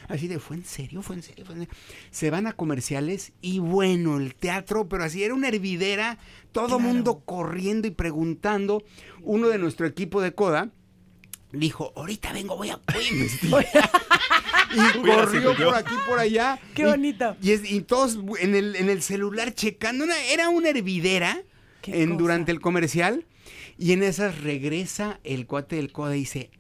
Así 0.08 0.28
de, 0.28 0.38
¿fue 0.38 0.56
en 0.56 0.64
serio? 0.64 1.02
¿Fue 1.02 1.16
en 1.16 1.22
serio? 1.22 1.44
¿Fue 1.44 1.56
en 1.56 1.62
serio?". 1.62 1.74
Se 2.12 2.30
van 2.30 2.46
a 2.46 2.52
comerciales 2.52 3.32
y 3.40 3.58
bueno, 3.58 4.18
el 4.18 4.36
teatro, 4.36 4.88
pero 4.88 5.02
así 5.02 5.24
era 5.24 5.34
una 5.34 5.48
hervidera. 5.48 6.18
Todo 6.52 6.76
el 6.76 6.82
mundo 6.84 7.22
corriendo 7.24 7.88
y 7.88 7.90
preguntando. 7.90 8.84
Uno 9.22 9.48
de 9.48 9.58
nuestro 9.58 9.86
equipo 9.86 10.20
de 10.20 10.32
coda 10.32 10.70
dijo, 11.50 11.92
ahorita 11.96 12.32
vengo, 12.32 12.56
voy 12.56 12.70
a, 12.70 12.80
voy 12.92 13.04
a 13.04 13.08
investigar". 13.10 13.66
y 14.74 14.98
corrió 15.06 15.54
por 15.56 15.74
aquí, 15.74 15.94
por 16.06 16.18
allá. 16.18 16.58
Qué 16.74 16.82
Y- 16.82 16.86
bonito. 16.86 17.36
Y, 17.42 17.52
es- 17.52 17.70
y 17.70 17.80
todos 17.82 18.18
en 18.40 18.54
el, 18.54 18.76
en 18.76 18.88
el 18.90 19.02
celular 19.02 19.54
checando. 19.54 20.04
una- 20.04 20.22
era 20.26 20.48
una 20.48 20.68
hervidera 20.70 21.42
en, 21.86 22.16
durante 22.16 22.52
el 22.52 22.60
comercial. 22.60 23.26
Y 23.78 23.92
en 23.92 24.02
esas 24.02 24.40
regresa 24.40 25.18
el 25.24 25.46
cuate 25.46 25.76
del 25.76 25.90
coda 25.92 26.16
y 26.16 26.20
dice, 26.20 26.50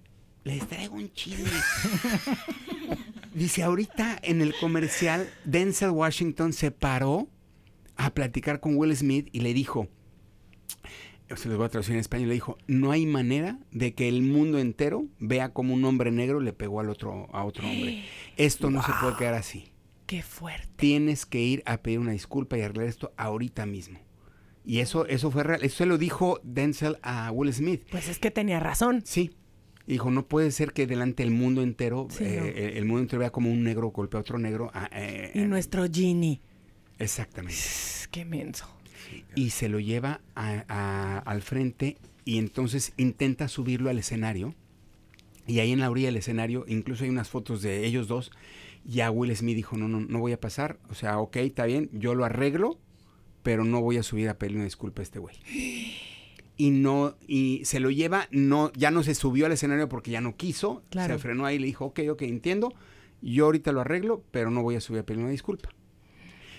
les 0.42 0.66
traigo 0.68 0.96
un 0.96 1.12
chisme. 1.12 1.48
dice, 3.34 3.62
ahorita 3.62 4.18
en 4.22 4.42
el 4.42 4.54
comercial, 4.60 5.28
Denzel 5.44 5.90
Washington 5.90 6.52
se 6.52 6.70
paró 6.70 7.28
a 7.96 8.12
platicar 8.12 8.60
con 8.60 8.76
Will 8.76 8.96
Smith 8.96 9.28
y 9.32 9.40
le 9.40 9.54
dijo, 9.54 9.88
se 11.36 11.48
los 11.48 11.56
voy 11.58 11.66
a 11.66 11.68
traducir 11.68 11.94
en 11.94 12.00
español, 12.00 12.28
le 12.28 12.34
dijo, 12.34 12.58
no 12.66 12.90
hay 12.90 13.06
manera 13.06 13.58
de 13.70 13.94
que 13.94 14.08
el 14.08 14.22
mundo 14.22 14.58
entero 14.58 15.06
vea 15.18 15.50
como 15.52 15.74
un 15.74 15.84
hombre 15.84 16.10
negro 16.10 16.40
le 16.40 16.52
pegó 16.52 16.80
al 16.80 16.90
otro, 16.90 17.28
a 17.32 17.44
otro 17.44 17.68
hombre. 17.68 18.04
Esto 18.36 18.70
no 18.70 18.82
se 18.82 18.92
puede 19.00 19.16
quedar 19.16 19.34
así. 19.34 19.70
Qué 20.06 20.22
fuerte. 20.22 20.68
Tienes 20.76 21.24
que 21.26 21.40
ir 21.40 21.62
a 21.66 21.78
pedir 21.78 21.98
una 21.98 22.12
disculpa 22.12 22.58
y 22.58 22.60
arreglar 22.62 22.86
esto 22.86 23.12
ahorita 23.16 23.64
mismo. 23.66 23.98
Y 24.66 24.78
eso, 24.80 25.06
eso 25.06 25.30
fue 25.30 25.42
real. 25.42 25.62
Eso 25.62 25.76
se 25.78 25.86
lo 25.86 25.98
dijo 25.98 26.40
Denzel 26.42 26.98
a 27.02 27.30
Will 27.30 27.52
Smith. 27.52 27.82
Pues 27.90 28.08
es 28.08 28.18
que 28.18 28.30
tenía 28.30 28.60
razón. 28.60 29.02
Sí. 29.04 29.30
Dijo, 29.86 30.10
no 30.10 30.26
puede 30.26 30.50
ser 30.50 30.72
que 30.72 30.86
delante 30.86 31.22
del 31.22 31.32
mundo 31.32 31.62
entero, 31.62 32.06
Sí, 32.10 32.24
eh, 32.24 32.38
no. 32.72 32.78
el 32.78 32.84
mundo 32.86 33.02
entero 33.02 33.20
vea 33.20 33.30
como 33.30 33.50
un 33.50 33.62
negro 33.62 33.88
golpea 33.90 34.18
a 34.18 34.22
otro 34.22 34.38
negro. 34.38 34.70
ah, 34.72 34.88
eh, 34.92 35.30
Y 35.34 35.40
eh, 35.40 35.46
nuestro 35.46 35.84
Ginny. 35.90 36.40
Exactamente. 36.98 37.58
Qué 38.10 38.24
menso. 38.24 38.66
Y 39.34 39.50
se 39.50 39.68
lo 39.68 39.80
lleva 39.80 40.20
a- 40.34 40.64
a- 40.68 41.18
al 41.18 41.42
frente 41.42 41.96
y 42.24 42.38
entonces 42.38 42.92
intenta 42.96 43.48
subirlo 43.48 43.90
al 43.90 43.98
escenario. 43.98 44.54
Y 45.46 45.58
ahí 45.58 45.72
en 45.72 45.80
la 45.80 45.90
orilla 45.90 46.08
del 46.08 46.16
escenario, 46.16 46.64
incluso 46.68 47.04
hay 47.04 47.10
unas 47.10 47.28
fotos 47.28 47.60
de 47.62 47.84
ellos 47.86 48.08
dos. 48.08 48.30
Ya 48.86 49.10
Will 49.10 49.34
Smith 49.36 49.56
dijo, 49.56 49.76
no, 49.76 49.88
no, 49.88 50.00
no 50.00 50.18
voy 50.20 50.32
a 50.32 50.40
pasar. 50.40 50.78
O 50.88 50.94
sea, 50.94 51.18
ok, 51.18 51.36
está 51.36 51.66
bien, 51.66 51.90
yo 51.92 52.14
lo 52.14 52.24
arreglo, 52.24 52.78
pero 53.42 53.64
no 53.64 53.80
voy 53.82 53.98
a 53.98 54.02
subir 54.02 54.28
a 54.28 54.38
pedirle 54.38 54.58
una 54.58 54.64
disculpa 54.64 55.02
a 55.02 55.04
este 55.04 55.18
güey. 55.18 55.36
Y 56.56 56.70
no, 56.70 57.16
y 57.26 57.62
se 57.64 57.80
lo 57.80 57.90
lleva, 57.90 58.28
no, 58.30 58.72
ya 58.74 58.90
no 58.90 59.02
se 59.02 59.14
subió 59.14 59.46
al 59.46 59.52
escenario 59.52 59.88
porque 59.88 60.10
ya 60.12 60.20
no 60.20 60.36
quiso. 60.36 60.82
Claro. 60.90 61.14
Se 61.14 61.18
frenó 61.20 61.44
ahí 61.44 61.56
y 61.56 61.58
le 61.58 61.66
dijo, 61.66 61.86
ok, 61.86 62.00
ok, 62.10 62.22
entiendo. 62.22 62.72
Yo 63.20 63.46
ahorita 63.46 63.72
lo 63.72 63.80
arreglo, 63.80 64.22
pero 64.30 64.50
no 64.50 64.62
voy 64.62 64.76
a 64.76 64.80
subir 64.80 65.00
a 65.00 65.02
pedirle 65.04 65.24
una 65.24 65.32
disculpa. 65.32 65.70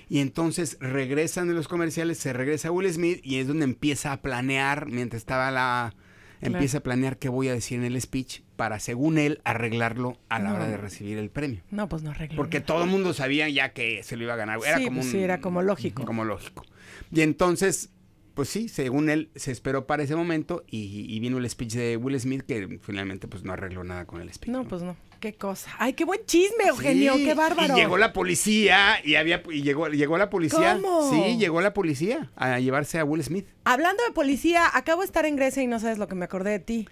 Y 0.10 0.20
entonces 0.20 0.78
regresan 0.80 1.48
de 1.48 1.54
los 1.54 1.68
comerciales, 1.68 2.18
se 2.18 2.34
regresa 2.34 2.72
Will 2.72 2.92
Smith 2.92 3.20
y 3.24 3.38
es 3.38 3.48
donde 3.48 3.64
empieza 3.66 4.12
a 4.12 4.22
planear, 4.22 4.86
mientras 4.88 5.22
estaba 5.22 5.52
la... 5.52 5.94
Empieza 6.42 6.78
a 6.80 6.82
planear 6.82 7.18
qué 7.18 7.28
voy 7.30 7.48
a 7.48 7.54
decir 7.54 7.80
en 7.80 7.86
el 7.86 8.00
speech 8.00 8.42
para, 8.56 8.80
según 8.80 9.18
él, 9.18 9.42
arreglarlo 9.46 10.20
a 10.30 10.38
la 10.38 10.54
hora 10.54 10.68
de 10.68 10.78
recibir 10.78 11.18
el 11.18 11.32
premio. 11.32 11.62
No, 11.72 11.90
pues 11.90 12.04
no 12.04 12.12
arregló. 12.12 12.36
Porque 12.36 12.60
nada. 12.60 12.68
todo 12.68 12.84
el 12.84 12.90
mundo 12.90 13.14
sabía 13.14 13.50
ya 13.50 13.74
que 13.74 14.04
se 14.04 14.16
lo 14.16 14.24
iba 14.26 14.34
a 14.34 14.36
ganar. 14.36 14.60
Era 14.64 14.78
Sí, 14.78 14.84
como 14.84 14.98
pues 14.98 15.06
un- 15.08 15.12
sí, 15.14 15.20
era 15.20 15.40
como 15.42 15.64
lógico. 15.64 16.06
Como 16.06 16.24
lógico. 16.24 16.64
Y 17.12 17.22
entonces, 17.22 17.90
pues 18.36 18.50
sí, 18.50 18.68
según 18.68 19.10
él, 19.10 19.32
se 19.36 19.52
esperó 19.52 19.88
para 19.88 20.04
ese 20.04 20.16
momento 20.16 20.64
y, 20.70 21.06
y 21.10 21.20
vino 21.20 21.40
el 21.40 21.50
speech 21.50 21.74
de 21.74 21.98
Will 21.98 22.20
Smith 22.20 22.44
que 22.44 22.80
finalmente 22.84 23.28
pues 23.28 23.44
no 23.44 23.54
arregló 23.54 23.84
nada 23.84 24.06
con 24.06 24.22
el 24.22 24.32
speech. 24.32 24.52
No, 24.52 24.66
pues 24.68 24.84
no. 24.84 24.96
Qué 25.26 25.34
cosa. 25.34 25.72
Ay, 25.80 25.94
qué 25.94 26.06
buen 26.06 26.24
chisme, 26.28 26.66
Eugenio. 26.68 27.16
Sí, 27.16 27.26
Qué 27.26 27.34
bárbaro. 27.34 27.76
Y 27.76 27.80
llegó 27.80 27.98
la 27.98 28.14
policía 28.14 29.00
y 29.04 29.16
había 29.16 29.42
y 29.50 29.64
llegó, 29.64 29.88
llegó 29.88 30.20
la 30.20 30.30
policía. 30.30 30.78
¿Cómo? 30.80 31.10
Sí, 31.10 31.38
llegó 31.40 31.62
la 31.62 31.74
policía 31.74 32.30
a 32.36 32.60
llevarse 32.60 33.00
a 33.00 33.06
Will 33.06 33.24
Smith. 33.24 33.48
Hablando 33.64 34.04
de 34.04 34.12
policía, 34.12 34.70
acabo 34.72 35.02
de 35.02 35.08
estar 35.08 35.26
en 35.26 35.36
Grecia 35.36 35.64
y 35.64 35.66
no 35.66 35.80
sabes 35.80 35.98
lo 35.98 36.08
que 36.08 36.14
me 36.14 36.26
acordé 36.26 36.52
de 36.52 36.60
ti. 36.60 36.88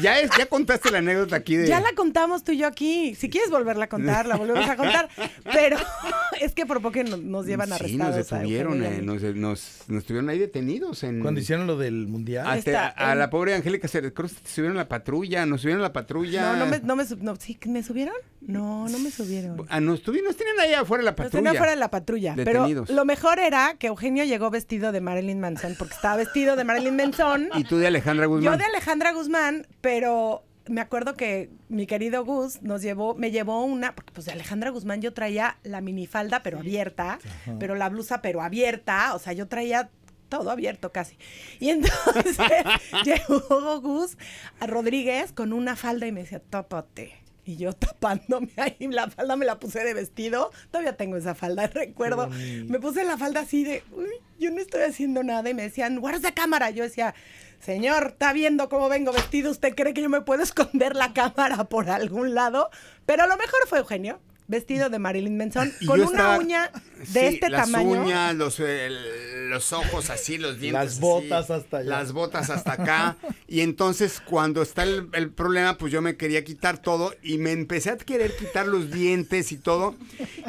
Ya, 0.00 0.20
es, 0.20 0.30
ya 0.38 0.46
contaste 0.46 0.90
la 0.90 0.98
anécdota 0.98 1.36
aquí 1.36 1.56
de... 1.56 1.66
Ya 1.66 1.80
la 1.80 1.92
contamos 1.94 2.44
tú 2.44 2.52
y 2.52 2.58
yo 2.58 2.66
aquí. 2.66 3.14
Si 3.14 3.28
quieres 3.28 3.50
volverla 3.50 3.86
a 3.86 3.88
contar, 3.88 4.26
la 4.26 4.36
volvemos 4.36 4.68
a 4.68 4.76
contar. 4.76 5.08
Pero 5.52 5.76
es 6.40 6.52
que 6.54 6.66
por 6.66 6.80
poco 6.80 7.02
no- 7.02 7.16
nos 7.16 7.46
llevan 7.46 7.68
Sí, 7.68 7.74
arrestados. 7.74 8.16
nos 8.16 8.32
a 8.32 8.36
detuvieron, 8.38 8.82
a 8.82 8.88
eh, 8.88 9.02
nos, 9.02 9.22
nos, 9.22 9.80
nos 9.88 10.04
tuvieron 10.04 10.28
ahí 10.30 10.38
detenidos 10.38 11.02
en... 11.02 11.20
Cuando 11.20 11.40
hicieron 11.40 11.66
lo 11.66 11.76
del 11.76 12.06
mundial. 12.06 12.46
a, 12.46 12.52
a 12.96 13.12
en- 13.12 13.18
la 13.18 13.30
pobre 13.30 13.54
Angélica 13.54 13.88
se 13.88 14.00
subieron 14.44 14.76
a 14.76 14.82
la 14.82 14.88
patrulla, 14.88 15.44
nos 15.46 15.62
subieron 15.62 15.80
a 15.82 15.88
la 15.88 15.92
patrulla. 15.92 16.52
No, 16.52 16.56
no 16.58 16.66
me, 16.66 16.80
no 16.80 16.96
me, 16.96 17.04
sub- 17.04 17.22
no, 17.22 17.34
¿sí, 17.36 17.58
¿me 17.66 17.82
subieron? 17.82 18.14
No, 18.40 18.88
no 18.88 18.98
me 19.00 19.10
subieron. 19.10 19.66
Ah, 19.68 19.80
nos, 19.80 20.04
tuvi- 20.04 20.22
nos 20.22 20.36
tenían 20.36 20.58
ahí 20.60 20.74
afuera 20.74 21.02
de 21.02 21.06
la 21.06 21.16
patrulla. 21.16 21.38
tenía 21.44 21.58
fuera 21.58 21.70
de 21.72 21.76
la 21.78 21.90
patrulla. 21.90 22.34
Detenidos. 22.36 22.86
Pero 22.86 22.96
lo 22.96 23.04
mejor 23.04 23.38
era 23.40 23.74
que 23.78 23.88
Eugenio 23.88 24.24
llegó 24.24 24.50
vestido 24.50 24.92
de 24.92 25.00
Marilyn 25.00 25.40
Manson, 25.40 25.74
porque 25.78 25.94
estaba 25.94 26.16
vestido 26.16 26.54
de 26.56 26.64
Marilyn 26.64 26.96
Manson. 26.96 27.48
Y 27.58 27.64
tú 27.64 27.78
de 27.78 27.86
Alejandra 27.88 28.26
Yo 28.26 28.30
Guzmán. 28.30 28.58
de 28.58 28.64
Alejandra 28.64 29.12
Guzmán, 29.12 29.66
pero 29.80 30.44
me 30.68 30.80
acuerdo 30.80 31.14
que 31.14 31.50
mi 31.68 31.86
querido 31.86 32.24
Gus 32.24 32.62
nos 32.62 32.82
llevó, 32.82 33.14
me 33.14 33.30
llevó 33.30 33.64
una, 33.64 33.94
porque 33.94 34.12
pues 34.12 34.26
de 34.26 34.32
Alejandra 34.32 34.70
Guzmán 34.70 35.00
yo 35.00 35.12
traía 35.12 35.58
la 35.62 35.80
minifalda 35.80 36.42
pero 36.42 36.58
abierta, 36.58 37.18
pero 37.58 37.74
la 37.74 37.88
blusa 37.88 38.20
pero 38.22 38.42
abierta, 38.42 39.14
o 39.14 39.18
sea, 39.18 39.32
yo 39.32 39.48
traía 39.48 39.90
todo 40.28 40.50
abierto 40.50 40.92
casi. 40.92 41.16
Y 41.58 41.70
entonces 41.70 42.38
llegó 43.04 43.80
Gus 43.80 44.16
a 44.60 44.66
Rodríguez 44.66 45.32
con 45.32 45.52
una 45.52 45.76
falda 45.76 46.06
y 46.06 46.12
me 46.12 46.22
decía, 46.22 46.40
tápate. 46.40 47.14
Y 47.44 47.56
yo 47.56 47.72
tapándome 47.72 48.50
ahí, 48.58 48.76
la 48.90 49.08
falda 49.08 49.34
me 49.36 49.46
la 49.46 49.58
puse 49.58 49.82
de 49.82 49.94
vestido. 49.94 50.50
Todavía 50.70 50.98
tengo 50.98 51.16
esa 51.16 51.34
falda, 51.34 51.66
recuerdo. 51.74 52.28
Me 52.28 52.78
puse 52.78 53.04
la 53.04 53.16
falda 53.16 53.40
así 53.40 53.64
de, 53.64 53.82
uy, 53.92 54.10
yo 54.38 54.50
no 54.50 54.60
estoy 54.60 54.82
haciendo 54.82 55.22
nada. 55.22 55.48
Y 55.48 55.54
me 55.54 55.62
decían, 55.62 55.98
guarda 55.98 56.18
esa 56.18 56.34
cámara. 56.34 56.68
Yo 56.68 56.82
decía, 56.82 57.14
señor, 57.60 58.08
está 58.08 58.32
viendo 58.32 58.68
cómo 58.68 58.88
vengo 58.88 59.12
vestido. 59.12 59.50
¿Usted 59.50 59.74
cree 59.74 59.94
que 59.94 60.02
yo 60.02 60.08
me 60.08 60.20
puedo 60.20 60.42
esconder 60.42 60.96
la 60.96 61.12
cámara 61.14 61.64
por 61.64 61.90
algún 61.90 62.34
lado? 62.34 62.70
Pero 63.06 63.26
lo 63.26 63.36
mejor 63.36 63.60
fue 63.66 63.78
Eugenio, 63.78 64.20
vestido 64.48 64.88
de 64.88 64.98
Marilyn 64.98 65.36
Manson, 65.36 65.72
Y 65.80 65.86
con 65.86 66.00
una 66.00 66.10
estaba- 66.10 66.38
uña 66.38 66.70
de 66.98 67.04
sí, 67.06 67.18
este 67.34 67.48
las 67.50 67.70
tamaño. 67.70 68.02
uñas, 68.02 68.34
los, 68.34 68.58
el- 68.60 69.50
los 69.50 69.72
ojos 69.72 70.10
así, 70.10 70.36
los 70.38 70.58
dientes. 70.58 70.72
Las 70.84 70.92
así, 70.94 71.00
botas 71.00 71.50
hasta 71.50 71.76
allá. 71.78 71.88
Las 71.90 72.12
botas 72.12 72.50
hasta 72.50 72.72
acá. 72.72 73.16
y 73.46 73.60
entonces, 73.60 74.20
cuando 74.24 74.62
está 74.62 74.82
el, 74.82 75.08
el 75.12 75.30
problema, 75.30 75.78
pues 75.78 75.92
yo 75.92 76.02
me 76.02 76.16
quería 76.16 76.44
quitar 76.44 76.78
todo 76.82 77.14
y 77.22 77.38
me 77.38 77.52
empecé 77.52 77.90
a 77.90 77.96
querer 77.96 78.34
quitar 78.36 78.66
los 78.66 78.90
dientes 78.90 79.52
y 79.52 79.58
todo. 79.58 79.94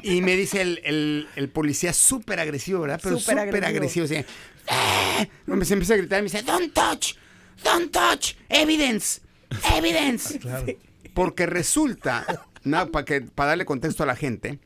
Y 0.02 0.22
me 0.22 0.36
dice 0.36 0.62
el, 0.62 0.82
el- 0.84 1.28
el 1.36 1.50
policía 1.50 1.94
súper 1.94 2.40
agresivo, 2.40 2.82
¿verdad? 2.82 3.00
Pero 3.04 3.20
Súper 3.20 3.36
súper 3.46 3.64
agresivo. 3.66 4.06
agresivo. 4.06 4.06
así, 4.06 4.26
"Ah". 4.70 5.28
Me 5.46 5.66
se 5.66 5.74
empieza 5.74 5.94
a 5.94 5.98
gritar 5.98 6.20
y 6.20 6.22
me 6.24 6.30
dice, 6.30 6.44
don't 6.44 6.74
touch, 6.74 7.14
don't 7.64 7.92
touch, 7.92 8.34
evidence, 8.50 9.22
evidence. 9.76 10.40
Porque 11.14 11.46
resulta, 11.48 12.26
para 12.92 13.06
que 13.06 13.22
para 13.22 13.50
darle 13.50 13.66
contexto 13.66 14.04
a 14.04 14.06
la 14.06 14.16
gente, 14.16 14.60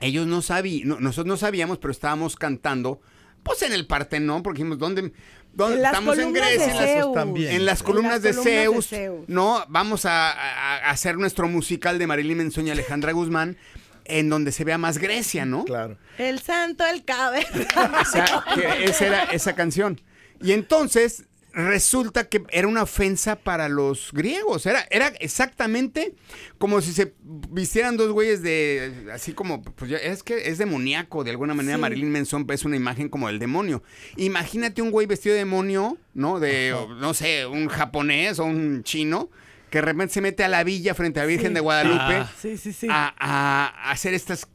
ellos 0.00 0.26
no 0.26 0.42
sabían, 0.42 0.88
nosotros 1.00 1.26
no 1.26 1.36
sabíamos, 1.36 1.78
pero 1.78 1.90
estábamos 1.90 2.36
cantando, 2.36 3.00
pues 3.42 3.62
en 3.62 3.72
el 3.72 3.86
Partenón, 3.86 4.42
porque 4.42 4.58
dijimos, 4.58 4.78
¿dónde? 4.78 5.12
dónde 5.52 5.78
En 5.78 5.86
estamos 5.86 6.18
en 6.18 6.32
Grecia, 6.32 6.70
en 6.70 6.76
las, 6.76 6.90
Zeus. 6.90 7.14
también. 7.14 7.52
en 7.52 7.64
las 7.64 7.82
columnas, 7.82 8.22
de, 8.22 8.34
columnas 8.34 8.90
de 8.90 8.98
Zeus. 8.98 9.28
¿no? 9.28 9.64
Vamos 9.68 10.04
a, 10.04 10.88
hacer 10.88 11.16
nuestro 11.16 11.48
musical 11.48 11.98
de 11.98 12.06
Marilyn 12.06 12.38
Manson 12.38 12.66
y 12.66 12.70
Alejandra 12.70 13.12
Guzmán, 13.12 13.56
en 14.04 14.28
donde 14.28 14.52
se 14.52 14.64
vea 14.64 14.78
más 14.78 14.98
Grecia, 14.98 15.44
¿no? 15.44 15.64
Claro. 15.64 15.98
El 16.18 16.40
santo, 16.40 16.86
el 16.86 17.04
cabello. 17.04 17.48
O 18.00 18.04
sea, 18.04 18.44
que 18.54 18.84
esa 18.84 19.06
era 19.06 19.24
esa 19.24 19.54
canción. 19.54 20.00
Y 20.40 20.52
entonces 20.52 21.24
resulta 21.56 22.28
que 22.28 22.42
era 22.50 22.68
una 22.68 22.82
ofensa 22.82 23.36
para 23.36 23.68
los 23.68 24.10
griegos. 24.12 24.66
Era, 24.66 24.86
era 24.90 25.08
exactamente 25.20 26.14
como 26.58 26.80
si 26.82 26.92
se 26.92 27.14
vistieran 27.50 27.96
dos 27.96 28.12
güeyes 28.12 28.42
de. 28.42 29.08
Así 29.12 29.32
como. 29.32 29.62
Pues 29.62 29.90
ya, 29.90 29.96
es 29.96 30.22
que 30.22 30.48
es 30.50 30.58
demoníaco. 30.58 31.24
De 31.24 31.30
alguna 31.30 31.54
manera, 31.54 31.76
Sí. 31.76 31.80
Marilyn 31.80 32.12
Manson 32.12 32.46
es 32.50 32.64
una 32.64 32.76
imagen 32.76 33.08
como 33.08 33.26
del 33.28 33.38
demonio. 33.38 33.82
Imagínate 34.16 34.82
un 34.82 34.90
güey 34.90 35.06
vestido 35.06 35.32
de 35.32 35.40
demonio, 35.40 35.96
¿no? 36.14 36.38
De, 36.38 36.74
o, 36.74 36.88
no 36.94 37.14
sé, 37.14 37.46
un 37.46 37.68
japonés 37.68 38.38
o 38.38 38.44
un 38.44 38.82
chino. 38.84 39.30
Que 39.70 39.78
de 39.78 39.82
repente 39.82 40.14
se 40.14 40.20
mete 40.20 40.44
a 40.44 40.48
la 40.48 40.62
villa 40.62 40.94
frente 40.94 41.18
a 41.18 41.24
la 41.24 41.26
Virgen 41.26 41.48
Sí. 41.48 41.54
de 41.54 41.60
Guadalupe 41.60 41.98
Ah. 42.18 42.32
Sí, 42.40 42.56
sí, 42.56 42.72
sí. 42.72 42.86
a, 42.88 43.12
a 43.18 43.90
hacer 43.90 44.14
estas 44.14 44.46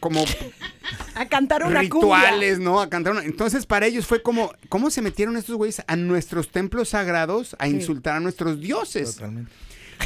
como 0.00 0.24
A 1.14 1.26
cantar 1.28 1.64
una 1.64 1.80
rituales, 1.80 2.58
¿no? 2.58 2.80
A 2.80 2.88
cantar 2.88 3.12
una- 3.14 3.24
Entonces, 3.24 3.66
para 3.66 3.86
ellos 3.86 4.06
fue 4.06 4.22
como, 4.22 4.52
¿cómo 4.68 4.90
se 4.90 5.02
metieron 5.02 5.36
estos 5.36 5.56
güeyes 5.56 5.82
a 5.86 5.96
nuestros 5.96 6.48
templos 6.50 6.90
sagrados 6.90 7.56
a 7.58 7.68
insultar 7.68 8.16
a 8.16 8.20
nuestros 8.20 8.60
dioses? 8.60 9.14
Totalmente. 9.16 9.52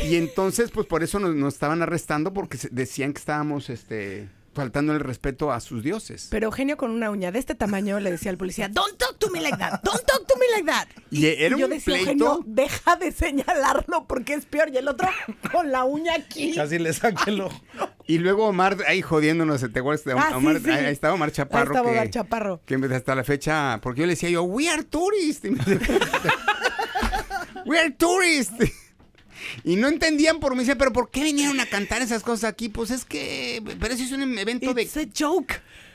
Y 0.08 0.16
entonces, 0.16 0.70
pues 0.70 0.86
por 0.86 1.02
eso 1.02 1.18
nos, 1.18 1.34
nos 1.34 1.54
estaban 1.54 1.82
arrestando 1.82 2.32
porque 2.32 2.58
decían 2.70 3.12
que 3.12 3.18
estábamos, 3.18 3.68
este, 3.70 4.28
faltando 4.54 4.92
el 4.92 5.00
respeto 5.00 5.52
a 5.52 5.60
sus 5.60 5.82
dioses. 5.82 6.28
Pero 6.30 6.46
Eugenio 6.46 6.76
con 6.76 6.90
una 6.90 7.10
uña 7.10 7.32
de 7.32 7.38
este 7.38 7.54
tamaño 7.54 8.00
le 8.00 8.10
decía 8.10 8.30
al 8.30 8.38
policía, 8.38 8.68
don't 8.68 8.96
talk 8.98 9.18
to 9.18 9.30
me 9.30 9.40
like 9.40 9.56
that, 9.58 9.80
don't 9.82 10.04
talk 10.04 10.26
to 10.26 10.34
me 10.38 10.46
like 10.52 10.66
that. 10.66 10.86
Y 11.10 11.26
era 11.26 11.56
yo 11.56 11.66
un 11.66 11.70
decía, 11.72 11.94
pleito. 11.94 12.10
Eugenio, 12.10 12.40
deja 12.46 12.96
de 12.96 13.12
señalarlo 13.12 14.06
porque 14.06 14.34
es 14.34 14.46
peor. 14.46 14.70
Y 14.72 14.76
el 14.78 14.88
otro 14.88 15.08
con 15.50 15.70
la 15.72 15.84
uña 15.84 16.14
aquí. 16.14 16.54
Casi 16.54 16.78
le 16.78 16.92
saqué 16.92 17.30
el 17.30 17.40
ojo. 17.42 17.60
Y 18.06 18.18
luego 18.18 18.46
Omar 18.46 18.76
ahí 18.88 19.00
jodiéndonos, 19.00 19.60
¿te 19.72 19.78
acuerdas 19.78 20.04
de 20.04 20.12
Ah, 20.12 20.26
sí, 20.30 20.34
Omar? 20.34 20.60
sí. 20.60 20.70
Ahí 20.70 20.84
ahí 20.86 20.92
estaba 20.92 21.14
Omar 21.14 21.32
Chaparro. 21.32 21.60
Ahí 21.60 21.66
estaba 21.76 21.90
que, 21.90 21.96
Omar 21.98 22.10
Chaparro. 22.10 22.60
Que 22.66 22.74
hasta 22.94 23.14
la 23.14 23.24
fecha, 23.24 23.78
porque 23.82 24.00
yo 24.00 24.06
le 24.06 24.12
decía 24.14 24.30
yo, 24.30 24.42
we 24.42 24.68
are 24.68 24.82
tourists. 24.82 25.44
Y 25.44 25.50
we 27.66 27.78
are 27.78 27.90
tourists. 27.90 28.72
Y 29.64 29.76
no 29.76 29.88
entendían 29.88 30.40
por 30.40 30.56
mí, 30.56 30.64
pero 30.78 30.92
¿por 30.92 31.10
qué 31.10 31.24
vinieron 31.24 31.60
a 31.60 31.66
cantar 31.66 32.02
esas 32.02 32.22
cosas 32.22 32.44
aquí? 32.50 32.68
Pues 32.68 32.90
es 32.90 33.04
que, 33.04 33.62
pero 33.80 33.94
eso 33.94 34.04
es 34.04 34.12
un 34.12 34.38
evento 34.38 34.74
de, 34.74 34.82
It's 34.82 34.96
a 34.96 35.04
joke. 35.16 35.54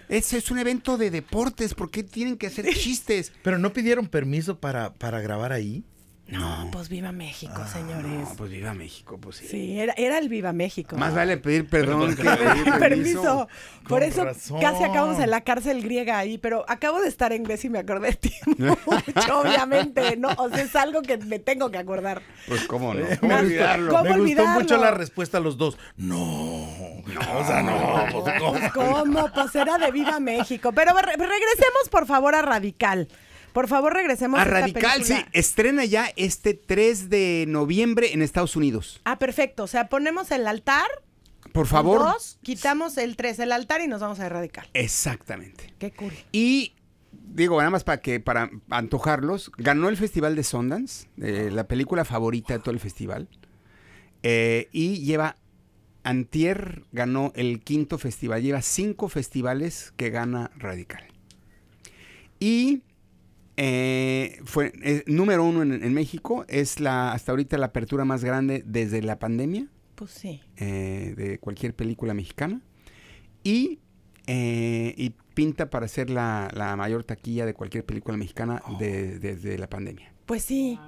ese 0.09 0.37
es 0.37 0.51
un 0.51 0.59
evento 0.59 0.97
de 0.97 1.11
deportes, 1.11 1.73
¿por 1.73 1.91
qué 1.91 2.03
tienen 2.03 2.37
que 2.37 2.47
hacer 2.47 2.65
chistes? 2.73 3.31
Pero 3.43 3.57
no 3.57 3.73
pidieron 3.73 4.07
permiso 4.07 4.59
para, 4.59 4.93
para 4.93 5.21
grabar 5.21 5.51
ahí. 5.53 5.83
No, 6.29 6.67
pues 6.74 6.89
viva 6.89 7.12
México, 7.13 7.65
señores. 7.72 8.12
No, 8.12 8.34
pues 8.38 8.51
viva 8.51 8.74
México, 8.74 9.17
pues 9.17 9.38
sí. 9.38 9.48
Sí, 9.48 9.79
era, 9.79 9.93
era 9.96 10.17
el 10.17 10.27
viva 10.27 10.51
México. 10.51 10.98
Más 10.98 11.15
vale 11.15 11.38
pedir 11.38 11.69
perdón 11.69 12.15
que 12.15 12.24
pedir 12.24 12.38
permiso. 12.79 12.79
Permiso. 12.79 13.48
Por 13.88 14.03
eso 14.03 14.25
razón. 14.25 14.60
casi 14.60 14.84
acabamos 14.84 15.19
en 15.19 15.29
la 15.29 15.41
cárcel 15.41 15.81
griega 15.81 16.17
ahí, 16.17 16.38
pero 16.38 16.65
acabo 16.67 17.00
de 17.00 17.07
estar 17.07 17.31
en 17.31 17.43
Grecia 17.43 17.67
y 17.67 17.72
me 17.72 17.79
acordé 17.79 18.10
de 18.10 18.15
ti 18.15 18.34
mucho, 18.46 19.39
obviamente, 19.39 20.17
¿no? 20.17 20.29
O 20.38 20.50
sea, 20.50 20.62
es 20.63 20.75
algo 20.75 21.01
que 21.01 21.17
me 21.17 21.39
tengo 21.39 21.72
que 21.72 21.77
acordar. 21.77 22.22
Pues 22.48 22.65
cómo 22.67 22.93
no, 22.93 23.05
Me 23.05 23.17
¿Cómo 23.17 23.31
gustó- 23.34 23.39
olvidarlo? 23.46 23.89
¿Cómo 23.91 24.03
Me 24.03 24.10
gustó 24.10 24.22
olvidarlo? 24.24 24.60
mucho 24.60 24.77
la 24.77 24.91
respuesta 24.91 25.38
a 25.38 25.41
los 25.41 25.57
dos. 25.57 25.77
No. 25.96 26.17
O 26.27 27.43
sea, 27.46 27.63
no. 27.63 28.05
pues, 28.12 28.36
¿cómo? 28.39 28.60
¿Cómo? 28.74 29.31
Pues 29.34 29.55
era 29.55 29.77
de 29.77 29.91
Viva 29.91 30.19
México. 30.19 30.72
Pero 30.74 30.93
re- 30.93 31.13
regresemos, 31.13 31.88
por 31.89 32.05
favor, 32.05 32.36
a 32.36 32.41
Radical. 32.41 33.07
Por 33.57 33.67
favor, 33.67 33.91
regresemos 33.91 34.39
A 34.39 34.43
esta 34.43 34.53
Radical, 34.59 35.03
sí, 35.03 35.15
estrena 35.31 35.83
ya 35.83 36.11
este 36.15 36.53
3 36.53 37.09
de 37.09 37.45
noviembre 37.47 38.13
en 38.13 38.21
Estados 38.21 38.55
Unidos. 38.55 39.01
Ah, 39.03 39.17
perfecto. 39.17 39.63
O 39.63 39.67
sea, 39.67 39.89
ponemos 39.89 40.29
el 40.29 40.45
altar. 40.45 40.85
Por 41.53 41.65
favor. 41.65 42.01
Dos, 42.01 42.37
quitamos 42.43 42.99
el 42.99 43.15
tres, 43.15 43.39
el 43.39 43.51
altar 43.51 43.81
y 43.81 43.87
nos 43.87 43.99
vamos 43.99 44.19
a 44.19 44.29
Radical. 44.29 44.69
Exactamente. 44.75 45.73
Qué 45.79 45.89
cool. 45.89 46.13
Y 46.31 46.75
digo, 47.11 47.57
nada 47.57 47.71
más 47.71 47.83
para 47.83 47.99
que 47.99 48.19
para 48.19 48.51
antojarlos, 48.69 49.51
ganó 49.57 49.89
el 49.89 49.97
Festival 49.97 50.35
de 50.35 50.43
Sundance, 50.43 51.07
eh, 51.19 51.49
la 51.51 51.67
película 51.67 52.05
favorita 52.05 52.53
de 52.53 52.59
todo 52.59 52.75
el 52.75 52.79
festival. 52.79 53.27
Eh, 54.21 54.69
y 54.71 54.99
lleva 54.99 55.35
Antier 56.03 56.83
ganó 56.91 57.31
el 57.35 57.63
quinto 57.63 57.97
festival, 57.97 58.43
lleva 58.43 58.61
cinco 58.61 59.09
festivales 59.09 59.95
que 59.97 60.11
gana 60.11 60.51
Radical. 60.57 61.07
Y 62.39 62.83
eh, 63.57 64.39
fue 64.45 64.71
eh, 64.83 65.03
número 65.07 65.43
uno 65.43 65.61
en, 65.63 65.71
en 65.83 65.93
México, 65.93 66.45
es 66.47 66.79
la 66.79 67.11
hasta 67.11 67.31
ahorita 67.31 67.57
la 67.57 67.67
apertura 67.67 68.05
más 68.05 68.23
grande 68.23 68.63
desde 68.65 69.01
la 69.01 69.19
pandemia 69.19 69.67
Pues 69.95 70.11
sí. 70.11 70.41
eh, 70.57 71.13
de 71.17 71.39
cualquier 71.39 71.75
película 71.75 72.13
mexicana. 72.13 72.61
Y, 73.43 73.79
eh, 74.27 74.93
y 74.97 75.11
pinta 75.33 75.69
para 75.69 75.87
ser 75.87 76.09
la, 76.09 76.49
la 76.53 76.75
mayor 76.75 77.03
taquilla 77.03 77.45
de 77.45 77.53
cualquier 77.53 77.85
película 77.85 78.17
mexicana 78.17 78.61
de- 78.79 79.19
desde 79.19 79.57
la 79.57 79.67
pandemia. 79.69 80.13
Pues 80.25 80.43
sí. 80.43 80.79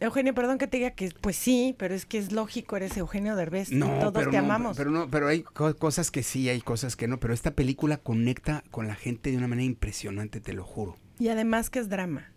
Eugenio, 0.00 0.34
perdón 0.34 0.56
que 0.56 0.66
te 0.66 0.78
diga 0.78 0.90
que 0.92 1.10
pues 1.20 1.36
sí, 1.36 1.74
pero 1.78 1.94
es 1.94 2.06
que 2.06 2.16
es 2.16 2.32
lógico, 2.32 2.76
eres 2.76 2.96
Eugenio 2.96 3.36
Derbez. 3.36 3.70
No, 3.70 3.86
todos 3.98 4.12
pero 4.14 4.30
te 4.30 4.38
no, 4.38 4.44
amamos. 4.44 4.76
pero 4.76 4.90
no, 4.90 5.10
pero 5.10 5.28
hay 5.28 5.42
co- 5.42 5.76
cosas 5.76 6.10
que 6.10 6.22
sí, 6.22 6.48
hay 6.48 6.62
cosas 6.62 6.96
que 6.96 7.06
no, 7.06 7.20
pero 7.20 7.34
esta 7.34 7.50
película 7.54 7.98
conecta 7.98 8.64
con 8.70 8.88
la 8.88 8.94
gente 8.94 9.30
de 9.30 9.36
una 9.36 9.46
manera 9.46 9.66
impresionante, 9.66 10.40
te 10.40 10.54
lo 10.54 10.64
juro. 10.64 10.96
Y 11.20 11.28
además 11.28 11.70
que 11.70 11.78
es 11.78 11.88
drama. 11.88 12.32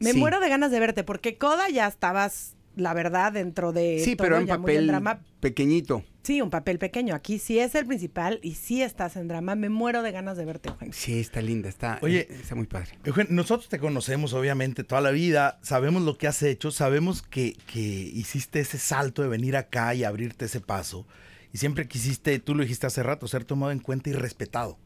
Me 0.00 0.12
Sí. 0.12 0.18
muero 0.18 0.40
de 0.40 0.48
ganas 0.50 0.70
de 0.70 0.80
verte, 0.80 1.04
porque 1.04 1.38
Coda 1.38 1.70
ya 1.70 1.86
estabas 1.86 2.52
la 2.74 2.92
verdad, 2.92 3.32
dentro 3.32 3.72
de 3.72 4.02
Sí, 4.04 4.16
todo 4.16 4.26
pero 4.26 4.36
en 4.38 4.46
papel 4.46 4.86
drama. 4.86 5.20
pequeñito. 5.40 6.04
Sí, 6.24 6.42
un 6.42 6.50
papel 6.50 6.78
pequeño. 6.78 7.14
Aquí 7.14 7.38
sí 7.38 7.58
es 7.58 7.74
el 7.74 7.86
principal 7.86 8.38
y 8.42 8.56
sí 8.56 8.82
estás 8.82 9.16
en 9.16 9.28
drama. 9.28 9.54
Me 9.54 9.70
muero 9.70 10.02
de 10.02 10.12
ganas 10.12 10.36
de 10.36 10.44
verte, 10.44 10.68
Eugenio. 10.68 10.92
Sí, 10.92 11.18
está 11.20 11.40
linda, 11.40 11.70
está, 11.70 11.98
Oye, 12.02 12.28
está 12.30 12.54
muy 12.54 12.66
padre. 12.66 12.90
Eugenio, 13.04 13.32
nosotros 13.32 13.70
te 13.70 13.78
conocemos 13.78 14.34
obviamente 14.34 14.84
toda 14.84 15.00
la 15.00 15.10
vida, 15.12 15.58
sabemos 15.62 16.02
lo 16.02 16.18
que 16.18 16.26
has 16.26 16.42
hecho, 16.42 16.70
sabemos 16.70 17.22
que, 17.22 17.56
que 17.72 17.80
hiciste 17.80 18.60
ese 18.60 18.76
salto 18.76 19.22
de 19.22 19.28
venir 19.28 19.56
acá 19.56 19.94
y 19.94 20.04
abrirte 20.04 20.44
ese 20.44 20.60
paso. 20.60 21.06
Y 21.54 21.58
siempre 21.58 21.88
quisiste, 21.88 22.38
tú 22.40 22.54
lo 22.54 22.62
dijiste 22.62 22.86
hace 22.86 23.02
rato, 23.02 23.26
ser 23.28 23.44
tomado 23.44 23.72
en 23.72 23.78
cuenta 23.78 24.10
y 24.10 24.12
respetado. 24.12 24.76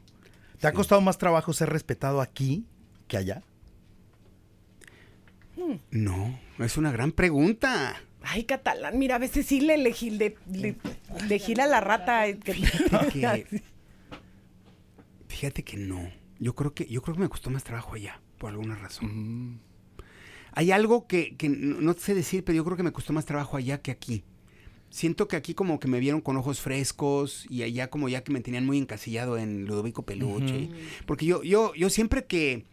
¿Te 0.61 0.69
ha 0.69 0.73
costado 0.73 1.01
más 1.01 1.19
trabajo 1.19 1.53
ser 1.55 1.71
respetado 1.71 2.21
aquí 2.21 2.67
que 3.11 3.17
allá? 3.19 3.43
No, 5.91 6.39
es 6.59 6.79
una 6.79 6.91
gran 6.91 7.13
pregunta. 7.13 8.01
Ay, 8.23 8.45
catalán, 8.45 8.99
mira, 8.99 9.17
a 9.17 9.19
veces 9.19 9.47
sí 9.47 9.61
le, 9.61 9.77
le, 9.79 9.93
gil- 9.93 10.17
le- 10.19 10.37
le- 10.51 10.77
le 11.29 11.39
gira 11.39 11.67
la 11.67 11.81
rata. 11.81 12.27
eh, 12.27 12.39
que- 12.39 12.53
fíjate 15.29 15.63
que 15.63 15.77
no. 15.77 16.11
Yo 16.39 16.55
creo 16.55 16.73
que, 16.73 16.87
yo 16.87 17.03
creo 17.03 17.15
que 17.17 17.23
me 17.23 17.29
costó 17.29 17.51
más 17.51 17.65
trabajo 17.65 17.95
allá, 17.95 18.21
por 18.39 18.51
alguna 18.51 18.77
razón. 18.77 19.61
Hay 20.53 20.71
algo 20.73 21.07
que, 21.07 21.37
que 21.37 21.49
no 21.49 21.81
no 21.81 21.93
sé 21.95 22.15
decir, 22.15 22.45
pero 22.45 22.57
yo 22.57 22.65
creo 22.65 22.77
que 22.77 22.83
me 22.83 22.93
costó 22.93 23.13
más 23.13 23.27
trabajo 23.27 23.57
allá 23.57 23.81
que 23.83 23.91
aquí. 23.91 24.25
Siento 24.89 25.29
que 25.29 25.37
aquí 25.37 25.55
como 25.55 25.79
que 25.79 25.87
me 25.89 26.01
vieron 26.01 26.21
con 26.21 26.37
ojos 26.37 26.61
frescos 26.61 27.47
y 27.49 27.63
allá 27.63 27.91
como 27.91 28.09
ya 28.09 28.25
que 28.25 28.33
me 28.33 28.41
tenían 28.41 28.67
muy 28.67 28.77
encasillado 28.79 29.39
en 29.39 29.67
Ludovico 29.67 30.03
Peluche. 30.05 30.69
Porque 31.07 31.27
yo, 31.27 31.43
yo, 31.45 31.75
yo 31.75 31.91
siempre 31.91 32.25
que, 32.25 32.65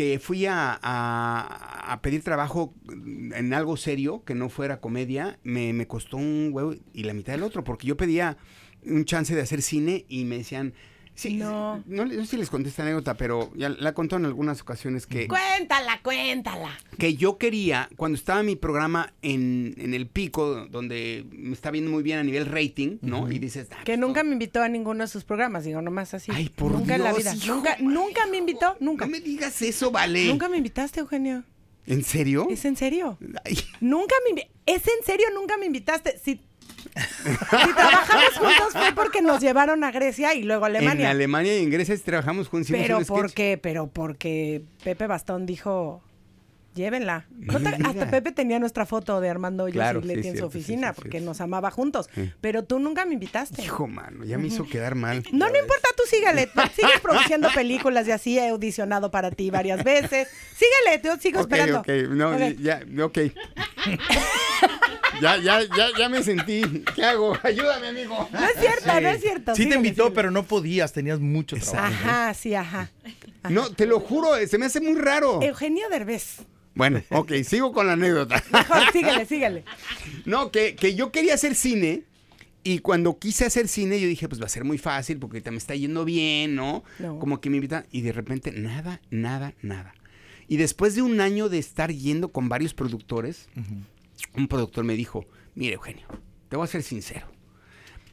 que 0.00 0.18
fui 0.18 0.46
a, 0.46 0.78
a- 0.82 2.00
pedir 2.00 2.22
trabajo 2.22 2.72
en 2.90 3.52
algo 3.52 3.76
serio, 3.76 4.24
que 4.24 4.34
no 4.34 4.48
fuera 4.48 4.80
comedia, 4.80 5.38
me, 5.44 5.74
me 5.74 5.86
costó 5.86 6.16
un 6.16 6.48
huevo 6.54 6.74
y 6.94 7.02
la 7.02 7.12
mitad 7.12 7.34
del 7.34 7.42
otro, 7.42 7.64
porque 7.64 7.86
yo 7.86 7.98
pedía 7.98 8.38
un 8.82 9.04
chance 9.04 9.34
de 9.34 9.42
hacer 9.42 9.60
cine 9.60 10.06
y 10.08 10.24
me 10.24 10.38
decían... 10.38 10.72
Sí, 11.20 11.34
No. 11.34 11.82
no, 11.86 12.06
no 12.06 12.24
sé 12.24 12.26
si 12.30 12.36
les 12.38 12.48
conté 12.48 12.70
esta 12.70 12.82
anécdota, 12.82 13.14
pero 13.14 13.50
ya 13.54 13.68
la 13.68 13.92
contó 13.92 14.16
en 14.16 14.24
algunas 14.24 14.62
ocasiones 14.62 15.06
que, 15.06 15.28
Cuéntala, 15.28 16.00
cuéntala. 16.02 16.70
que 16.98 17.14
yo 17.14 17.36
quería, 17.36 17.90
cuando 17.96 18.16
estaba 18.16 18.42
mi 18.42 18.56
programa 18.56 19.12
en, 19.20 19.74
en 19.76 19.92
el 19.92 20.06
pico, 20.06 20.66
donde 20.70 21.26
me 21.30 21.52
está 21.52 21.70
viendo 21.70 21.90
muy 21.90 22.02
bien 22.02 22.18
a 22.20 22.22
nivel 22.22 22.46
rating, 22.46 22.96
¿no? 23.02 23.30
Y 23.30 23.38
dices, 23.38 23.68
ah, 23.72 23.84
Que 23.84 23.98
nunca 23.98 24.22
me 24.24 24.32
invitó 24.32 24.62
a 24.62 24.68
ninguno 24.68 25.04
de 25.04 25.08
sus 25.08 25.24
programas, 25.24 25.64
digo, 25.64 25.82
nomás 25.82 26.14
así. 26.14 26.32
Ay, 26.34 26.48
por 26.48 26.72
Nunca 26.72 26.94
en 26.96 27.02
la 27.04 27.12
vida. 27.12 27.34
hijo, 27.34 27.54
Nunca, 27.54 27.76
nunca 27.80 28.26
me 28.26 28.38
invitó, 28.38 28.76
nunca. 28.80 29.04
No 29.04 29.10
me 29.12 29.20
digas 29.20 29.60
eso, 29.60 29.90
vale. 29.90 30.24
Nunca 30.26 30.48
me 30.48 30.56
invitaste, 30.56 31.00
Eugenio. 31.00 31.44
¿En 31.86 32.02
serio? 32.04 32.46
¿Es 32.50 32.64
en 32.64 32.76
serio? 32.76 33.18
Ay, 33.44 33.58
Nunca 33.80 34.14
me 34.32 34.48
¿Es 34.66 34.82
en 34.86 35.04
serio? 35.04 35.26
Nunca 35.34 35.56
me 35.58 35.66
invitaste. 35.66 36.18
Si, 36.22 36.40
si 37.24 37.72
trabajamos 37.74 38.32
juntos 38.38 38.72
fue 38.72 38.92
porque 38.94 39.22
nos 39.22 39.40
llevaron 39.40 39.84
a 39.84 39.90
Grecia 39.90 40.34
y 40.34 40.42
luego 40.42 40.64
a 40.64 40.68
En 40.68 40.76
Alemania. 40.76 41.10
Alemania 41.10 41.58
y 41.58 41.62
en 41.64 41.70
Grecia 41.70 41.96
trabajamos 42.04 42.48
juntos. 42.48 42.70
pero 42.70 42.98
un 42.98 43.04
sketch. 43.04 43.16
¿por 43.16 43.32
qué? 43.32 43.58
Pero 43.62 43.86
porque 43.88 44.62
Pepe 44.84 45.06
Bastón 45.06 45.46
dijo, 45.46 46.02
llévenla. 46.74 47.26
No 47.30 47.58
te- 47.60 47.68
hasta 47.84 48.10
Pepe 48.10 48.32
tenía 48.32 48.58
nuestra 48.58 48.86
foto 48.86 49.20
de 49.20 49.28
Armando 49.28 49.66
Claro, 49.66 50.00
y 50.00 50.04
Leti 50.06 50.22
sí, 50.22 50.28
en 50.28 50.34
su 50.34 50.38
cierto, 50.38 50.46
oficina 50.48 50.88
sí, 50.88 50.94
porque 50.96 51.20
nos 51.20 51.40
amaba 51.40 51.70
juntos. 51.70 52.08
Pero 52.40 52.64
tú 52.64 52.78
nunca 52.78 53.04
me 53.06 53.14
invitaste. 53.14 53.62
Hijo, 53.62 53.86
mano, 53.86 54.24
ya 54.24 54.38
me 54.38 54.46
hizo 54.48 54.66
quedar 54.66 54.94
mal. 54.94 55.22
No, 55.32 55.48
no 55.48 55.58
importa, 55.58 55.88
tú 55.96 56.02
síguele. 56.06 56.48
Sigues 56.74 57.00
produciendo 57.00 57.48
películas 57.54 58.06
y 58.08 58.12
así 58.12 58.38
he 58.38 58.48
audicionado 58.48 59.10
para 59.10 59.30
ti 59.30 59.50
varias 59.50 59.82
veces. 59.84 60.28
Síguele, 60.56 61.00
yo 61.02 61.16
sigo 61.18 61.40
esperando. 61.40 61.80
ok, 61.80 61.88
no, 62.10 62.30
Ok. 62.30 62.40
ya, 62.60 62.80
ok. 63.04 63.18
ya, 65.20 65.36
ya, 65.36 65.60
ya, 65.62 65.88
ya 65.98 66.08
me 66.08 66.22
sentí. 66.22 66.62
¿Qué 66.94 67.04
hago? 67.04 67.36
Ayúdame, 67.42 67.88
amigo. 67.88 68.28
No 68.32 68.44
es 68.44 68.58
cierto, 68.58 69.00
no 69.00 69.08
es 69.08 69.20
cierto. 69.20 69.54
Sí 69.54 69.68
te 69.68 69.74
invitó, 69.76 70.12
pero 70.12 70.30
no 70.30 70.44
podías, 70.44 70.92
tenías 70.92 71.20
mucho 71.20 71.56
trabajo. 71.56 71.94
Ajá, 71.94 72.34
sí, 72.34 72.54
ajá. 72.54 72.90
No, 73.48 73.70
te 73.70 73.86
lo 73.86 74.00
juro, 74.00 74.30
se 74.46 74.58
me 74.58 74.66
hace 74.66 74.80
muy 74.80 74.98
raro. 74.98 75.40
Eugenio 75.42 75.88
Derbez. 75.88 76.38
Bueno, 76.74 77.02
ok, 77.10 77.32
sigo 77.44 77.72
con 77.72 77.86
la 77.86 77.94
anécdota. 77.94 78.42
Mejor, 78.52 78.92
síguele, 78.92 79.26
síguele. 79.26 79.64
No, 80.24 80.50
que, 80.50 80.76
que 80.76 80.94
yo 80.94 81.10
quería 81.10 81.34
hacer 81.34 81.54
cine 81.54 82.04
y 82.62 82.80
cuando 82.80 83.18
quise 83.18 83.46
hacer 83.46 83.68
cine 83.68 84.00
yo 84.00 84.06
dije, 84.06 84.28
pues 84.28 84.40
va 84.40 84.46
a 84.46 84.50
ser 84.50 84.64
muy 84.64 84.78
fácil 84.78 85.18
porque 85.18 85.38
ahorita 85.38 85.50
me 85.50 85.56
está 85.58 85.74
yendo 85.74 86.04
bien, 86.04 86.54
¿no? 86.54 86.84
No. 86.98 87.18
Como 87.18 87.40
que 87.40 87.50
me 87.50 87.56
invitan 87.56 87.86
y 87.90 88.02
de 88.02 88.12
repente 88.12 88.52
nada, 88.52 89.00
nada, 89.10 89.54
nada. 89.62 89.94
Y 90.46 90.56
después 90.56 90.94
de 90.94 91.02
un 91.02 91.20
año 91.20 91.48
de 91.48 91.58
estar 91.58 91.92
yendo 91.92 92.32
con 92.32 92.48
varios 92.48 92.74
productores, 92.74 93.48
un 94.34 94.48
productor 94.48 94.84
me 94.84 94.94
dijo, 94.94 95.26
mire 95.54 95.74
Eugenio, 95.74 96.06
te 96.48 96.56
voy 96.56 96.64
a 96.64 96.68
ser 96.68 96.82
sincero. 96.82 97.26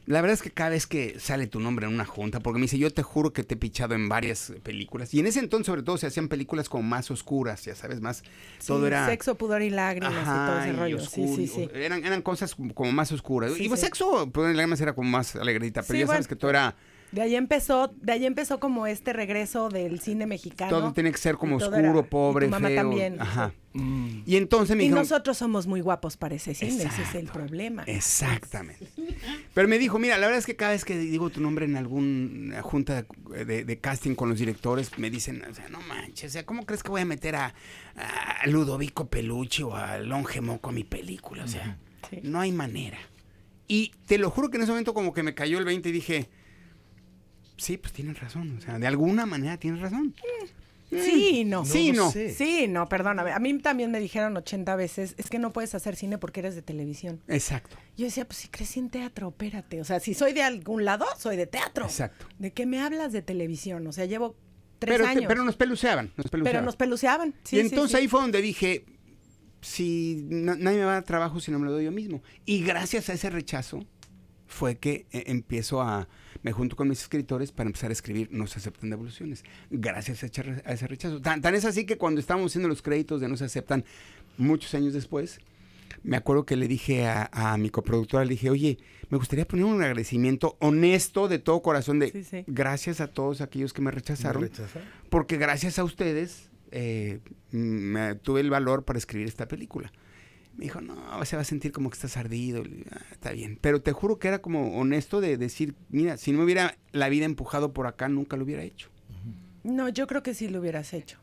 La 0.06 0.22
verdad 0.22 0.32
es 0.36 0.42
que 0.42 0.50
cada 0.50 0.70
vez 0.70 0.86
que 0.86 1.20
sale 1.20 1.46
tu 1.48 1.60
nombre 1.60 1.86
en 1.86 1.92
una 1.92 2.06
junta, 2.06 2.40
porque 2.40 2.58
me 2.58 2.62
dice, 2.62 2.78
yo 2.78 2.90
te 2.90 3.02
juro 3.02 3.34
que 3.34 3.44
te 3.44 3.54
he 3.54 3.56
pichado 3.58 3.94
en 3.94 4.08
varias 4.08 4.54
películas. 4.62 5.12
Y 5.12 5.20
en 5.20 5.26
ese 5.26 5.38
entonces, 5.40 5.66
sobre 5.66 5.82
todo, 5.82 5.98
se 5.98 6.06
hacían 6.06 6.28
películas 6.28 6.70
como 6.70 6.82
más 6.82 7.10
oscuras, 7.10 7.62
ya 7.66 7.74
sabes, 7.74 8.00
más... 8.00 8.22
todo 8.66 8.86
era... 8.86 9.04
Sexo, 9.04 9.34
pudor 9.34 9.60
y 9.60 9.68
lágrimas 9.68 10.12
y 10.12 10.24
todo 10.24 10.60
ese 10.60 10.68
Ajá, 10.68 10.68
y 10.68 10.72
rollo. 10.72 10.96
oscuro, 10.96 11.36
sí, 11.36 11.46
sí, 11.46 11.54
sí. 11.54 11.70
Eran, 11.74 12.06
eran 12.06 12.22
cosas 12.22 12.54
como 12.54 12.90
más 12.90 13.12
oscuras. 13.12 13.52
Y 13.60 13.68
pues 13.68 13.80
sexo, 13.80 14.30
pues, 14.32 14.56
lágrimas 14.56 14.80
era 14.80 14.94
como 14.94 15.10
más 15.10 15.36
alegrita, 15.36 15.82
pero 15.82 15.92
Sí, 15.92 16.00
ya 16.00 16.06
sabes 16.06 16.26
que 16.26 16.36
todo 16.36 16.48
era... 16.50 16.74
De 17.12 17.22
ahí 17.22 17.36
empezó, 17.36 17.88
de 18.02 18.12
ahí 18.12 18.26
empezó 18.26 18.60
como 18.60 18.86
este 18.86 19.12
regreso 19.14 19.68
del 19.70 20.00
cine 20.00 20.26
mexicano. 20.26 20.70
Todo 20.70 20.92
tiene 20.92 21.10
que 21.10 21.18
ser 21.18 21.36
como 21.36 21.56
oscuro, 21.56 21.76
era- 21.78 21.98
y 21.98 22.02
pobre, 22.02 22.46
tu 22.46 22.50
mamá 22.50 22.68
feo. 22.68 22.76
también. 22.76 23.20
Ajá. 23.20 23.52
Y 24.26 24.36
entonces 24.36 24.76
me 24.76 24.82
Y 24.82 24.86
dijo... 24.88 24.98
nosotros 24.98 25.38
somos 25.38 25.66
muy 25.68 25.80
guapos 25.80 26.16
para 26.16 26.34
ese 26.34 26.52
cine, 26.54 26.82
ese 26.82 27.02
es 27.02 27.14
el 27.14 27.26
problema. 27.28 27.84
Exactamente. 27.86 28.88
Pero 29.54 29.68
me 29.68 29.78
dijo, 29.78 29.98
mira, 29.98 30.18
la 30.18 30.26
verdad 30.26 30.38
es 30.40 30.46
que 30.46 30.56
cada 30.56 30.72
vez 30.72 30.84
que 30.84 30.98
digo 30.98 31.30
tu 31.30 31.40
nombre 31.40 31.64
en 31.64 31.76
alguna 31.76 32.60
junta 32.62 33.04
de, 33.30 33.44
de- 33.44 33.64
de 33.64 33.78
casting 33.78 34.14
con 34.14 34.28
los 34.28 34.38
directores, 34.38 34.90
me 34.98 35.10
dicen, 35.10 35.44
o 35.48 35.54
sea, 35.54 35.68
no 35.68 35.80
manches, 35.82 36.30
o 36.30 36.32
sea, 36.32 36.44
¿cómo 36.44 36.66
crees 36.66 36.82
que 36.82 36.90
voy 36.90 37.02
a 37.02 37.04
meter 37.04 37.36
a, 37.36 37.54
a 37.94 38.46
Ludovico 38.48 39.06
Peluche 39.08 39.62
o 39.62 39.74
a 39.76 39.98
Longe 39.98 40.40
Moco 40.40 40.70
a 40.70 40.72
mi 40.72 40.84
película? 40.84 41.44
O 41.44 41.48
sea, 41.48 41.78
Sí. 42.10 42.20
no 42.22 42.40
hay 42.40 42.52
manera. 42.52 42.98
Y 43.66 43.92
te 44.06 44.18
lo 44.18 44.30
juro 44.30 44.50
que 44.50 44.56
en 44.56 44.62
ese 44.62 44.72
momento 44.72 44.94
como 44.94 45.12
que 45.12 45.22
me 45.22 45.34
cayó 45.34 45.58
el 45.58 45.64
20 45.66 45.88
y 45.88 45.92
dije, 45.92 46.28
sí, 47.58 47.76
pues 47.76 47.92
tienen 47.92 48.14
razón, 48.14 48.56
o 48.56 48.60
sea, 48.62 48.78
de 48.78 48.86
alguna 48.86 49.26
manera 49.26 49.58
tienen 49.58 49.80
razón. 49.80 50.14
Sí, 50.90 51.40
y 51.40 51.44
no. 51.44 51.66
Sí, 51.66 51.92
lo 51.92 52.04
no. 52.04 52.10
sé. 52.10 52.32
Sí, 52.32 52.66
no, 52.66 52.88
perdóname. 52.88 53.32
A 53.32 53.38
mí 53.38 53.58
también 53.58 53.90
me 53.90 54.00
dijeron 54.00 54.34
80 54.38 54.74
veces, 54.74 55.14
es 55.18 55.28
que 55.28 55.38
no 55.38 55.52
puedes 55.52 55.74
hacer 55.74 55.96
cine 55.96 56.16
porque 56.16 56.40
eres 56.40 56.54
de 56.54 56.62
televisión. 56.62 57.20
Exacto. 57.28 57.76
Yo 57.98 58.06
decía, 58.06 58.24
pues 58.24 58.38
si 58.38 58.48
crecí 58.48 58.80
en 58.80 58.88
teatro, 58.88 59.28
espérate. 59.28 59.82
O 59.82 59.84
sea, 59.84 60.00
si 60.00 60.14
soy 60.14 60.32
de 60.32 60.42
algún 60.42 60.86
lado, 60.86 61.04
soy 61.18 61.36
de 61.36 61.46
teatro. 61.46 61.84
Exacto. 61.84 62.26
¿De 62.38 62.54
qué 62.54 62.64
me 62.64 62.80
hablas 62.80 63.12
de 63.12 63.20
televisión? 63.20 63.86
O 63.86 63.92
sea, 63.92 64.06
llevo 64.06 64.34
tres 64.78 64.94
Pero, 64.94 65.04
te- 65.04 65.10
años. 65.10 65.24
pero 65.28 65.44
nos 65.44 65.56
peluceaban, 65.56 66.10
nos 66.16 66.28
peluceaban. 66.30 66.52
Pero 66.58 66.64
nos 66.64 66.76
peluceaban. 66.76 67.34
Sí, 67.44 67.56
y 67.56 67.60
sí, 67.60 67.66
entonces 67.66 67.90
sí. 67.90 67.96
ahí 67.98 68.08
fue 68.08 68.22
donde 68.22 68.40
dije, 68.40 68.86
si 69.60 70.24
na- 70.30 70.56
nadie 70.56 70.78
me 70.78 70.84
va 70.84 70.92
a 70.92 70.94
dar 70.94 71.04
trabajo 71.04 71.38
si 71.38 71.50
no 71.50 71.58
me 71.58 71.66
lo 71.66 71.72
doy 71.72 71.84
yo 71.84 71.92
mismo. 71.92 72.22
Y 72.46 72.62
gracias 72.64 73.10
a 73.10 73.12
ese 73.12 73.28
rechazo 73.28 73.84
fue 74.48 74.76
que 74.78 75.06
eh, 75.12 75.24
empiezo 75.26 75.80
a, 75.82 76.08
me 76.42 76.50
junto 76.52 76.74
con 76.74 76.88
mis 76.88 77.00
escritores 77.02 77.52
para 77.52 77.68
empezar 77.68 77.90
a 77.90 77.92
escribir 77.92 78.28
No 78.32 78.46
se 78.46 78.58
aceptan 78.58 78.90
devoluciones. 78.90 79.44
Gracias 79.70 80.22
a 80.22 80.26
ese, 80.26 80.42
re- 80.42 80.62
a 80.64 80.72
ese 80.72 80.86
rechazo. 80.88 81.20
Tan, 81.20 81.40
tan 81.40 81.54
es 81.54 81.64
así 81.64 81.84
que 81.86 81.96
cuando 81.98 82.20
estábamos 82.20 82.50
haciendo 82.52 82.68
los 82.68 82.82
créditos 82.82 83.20
de 83.20 83.28
No 83.28 83.36
se 83.36 83.44
aceptan, 83.44 83.84
muchos 84.38 84.74
años 84.74 84.94
después, 84.94 85.38
me 86.02 86.16
acuerdo 86.16 86.44
que 86.46 86.56
le 86.56 86.66
dije 86.68 87.06
a, 87.06 87.28
a 87.32 87.56
mi 87.58 87.70
coproductora, 87.70 88.24
le 88.24 88.30
dije, 88.30 88.50
oye, 88.50 88.78
me 89.10 89.18
gustaría 89.18 89.46
poner 89.46 89.64
un 89.64 89.82
agradecimiento 89.82 90.56
honesto 90.60 91.28
de 91.28 91.38
todo 91.38 91.60
corazón 91.62 91.98
de 91.98 92.10
Sí, 92.10 92.24
sí. 92.24 92.44
gracias 92.46 93.00
a 93.00 93.08
todos 93.08 93.40
aquellos 93.40 93.72
que 93.72 93.82
me 93.82 93.90
rechazaron. 93.90 94.42
¿Me 94.42 94.48
rechaza? 94.48 94.80
Porque 95.10 95.36
gracias 95.38 95.78
a 95.78 95.84
ustedes 95.84 96.50
eh, 96.70 97.20
me, 97.50 98.14
tuve 98.16 98.40
el 98.40 98.50
valor 98.50 98.84
para 98.84 98.98
escribir 98.98 99.26
esta 99.26 99.48
película. 99.48 99.90
Me 100.58 100.64
dijo, 100.64 100.80
no, 100.80 101.24
se 101.24 101.36
va 101.36 101.42
a 101.42 101.44
sentir 101.44 101.72
como 101.72 101.88
que 101.88 101.94
estás 101.94 102.16
ardido. 102.16 102.62
Le 102.64 102.84
"Ah, 102.90 103.00
está 103.12 103.30
bien. 103.32 103.58
Pero 103.60 103.80
te 103.80 103.92
juro 103.92 104.18
que 104.18 104.28
era 104.28 104.40
como 104.42 104.76
honesto 104.78 105.20
de 105.20 105.36
decir, 105.38 105.74
mira, 105.88 106.16
si 106.16 106.32
no 106.32 106.38
me 106.38 106.44
hubiera 106.44 106.76
la 106.92 107.08
vida 107.08 107.24
empujado 107.24 107.72
por 107.72 107.86
acá, 107.86 108.08
nunca 108.08 108.36
lo 108.36 108.42
hubiera 108.44 108.62
hecho. 108.64 108.88
No, 109.62 109.88
yo 109.88 110.06
creo 110.08 110.22
que 110.22 110.34
sí 110.34 110.48
lo 110.48 110.58
hubieras 110.60 110.92
hecho. 110.92 111.16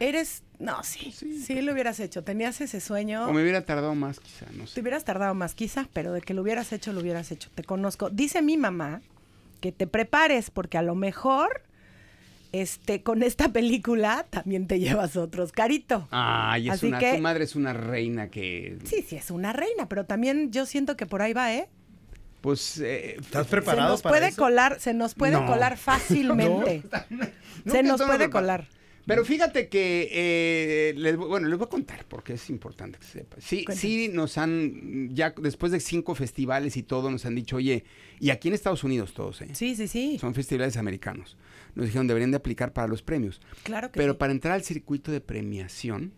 Eres, 0.00 0.42
no, 0.58 0.82
sí, 0.82 1.12
sí, 1.12 1.62
lo 1.62 1.72
hubieras 1.72 1.98
hecho. 2.00 2.22
Tenías 2.22 2.60
ese 2.60 2.80
sueño. 2.80 3.26
O 3.26 3.32
me 3.32 3.40
hubiera 3.42 3.64
tardado 3.64 3.94
más, 3.94 4.20
quizá, 4.20 4.44
no 4.52 4.64
Te 4.64 4.70
sé. 4.72 4.80
hubieras 4.82 5.04
tardado 5.04 5.32
más 5.34 5.54
quizá, 5.54 5.88
pero 5.94 6.12
de 6.12 6.20
que 6.20 6.34
lo 6.34 6.42
hubieras 6.42 6.72
hecho, 6.74 6.92
lo 6.92 7.00
hubieras 7.00 7.32
hecho. 7.32 7.48
Te 7.54 7.64
conozco. 7.64 8.10
Dice 8.10 8.42
mi 8.42 8.58
mamá 8.58 9.00
que 9.62 9.72
te 9.72 9.86
prepares 9.86 10.50
porque 10.50 10.76
a 10.76 10.82
lo 10.82 10.94
mejor 10.94 11.62
este 12.52 13.02
con 13.02 13.22
esta 13.22 13.50
película 13.50 14.26
también 14.30 14.66
te 14.66 14.78
llevas 14.80 15.16
otro 15.16 15.44
Oscarito. 15.44 16.08
Ay, 16.10 16.68
es 16.68 16.74
Así 16.74 16.86
una, 16.86 16.98
que- 16.98 17.14
tu 17.14 17.20
madre 17.20 17.44
es 17.44 17.54
una 17.56 17.72
reina 17.72 18.28
que, 18.28 18.78
Sí, 18.84 19.04
sí, 19.06 19.16
es 19.16 19.30
una 19.30 19.52
reina, 19.52 19.88
pero 19.88 20.06
también 20.06 20.50
yo 20.52 20.64
siento 20.66 20.96
que 20.96 21.06
por 21.06 21.22
ahí 21.22 21.32
va, 21.32 21.52
¿eh? 21.54 21.68
pues, 22.40 22.78
eh, 22.80 23.16
¿Estás 23.18 23.46
Se 23.46 23.50
preparado 23.50 23.88
nos 23.90 24.02
para 24.02 24.14
puede 24.16 24.28
eso? 24.28 24.40
colar, 24.42 24.78
se 24.80 24.94
nos 24.94 25.14
puede 25.14 25.32
No. 25.32 25.46
colar 25.46 25.76
fácilmente. 25.78 26.82
No, 27.64 27.72
se 27.74 27.82
nos 27.82 28.00
puede 28.00 28.30
colar. 28.30 28.66
Pero 29.08 29.24
fíjate 29.24 29.68
que, 29.68 30.08
eh, 30.12 30.94
les, 30.96 31.16
voy- 31.16 31.28
bueno, 31.28 31.48
les 31.48 31.58
voy 31.58 31.66
a 31.66 31.68
contar 31.70 32.04
porque 32.06 32.34
es 32.34 32.48
importante 32.50 32.98
que 32.98 33.04
se 33.04 33.12
sepa. 33.20 33.36
Sí, 33.40 33.64
sí 33.74 34.08
nos 34.12 34.38
han, 34.38 35.08
ya 35.14 35.34
después 35.42 35.72
de 35.72 35.80
cinco 35.80 36.14
festivales 36.14 36.76
y 36.76 36.82
todo, 36.84 37.10
nos 37.10 37.24
han 37.26 37.34
dicho, 37.34 37.56
oye, 37.56 37.84
y 38.20 38.30
aquí 38.30 38.48
en 38.48 38.54
Estados 38.54 38.84
Unidos 38.84 39.14
todos, 39.14 39.40
¿eh? 39.42 39.48
Sí, 39.54 39.74
sí, 39.74 39.88
sí. 39.88 40.18
Son 40.20 40.34
festivales 40.34 40.76
americanos. 40.76 41.36
Nos 41.74 41.86
dijeron, 41.86 42.06
deberían 42.06 42.30
de 42.30 42.36
aplicar 42.36 42.72
para 42.72 42.86
los 42.86 43.02
premios. 43.02 43.40
Claro 43.62 43.90
que 43.90 43.98
Pero 43.98 44.12
sí. 44.12 44.18
para 44.18 44.32
entrar 44.32 44.54
al 44.54 44.62
circuito 44.62 45.10
de 45.10 45.20
premiación 45.20 46.12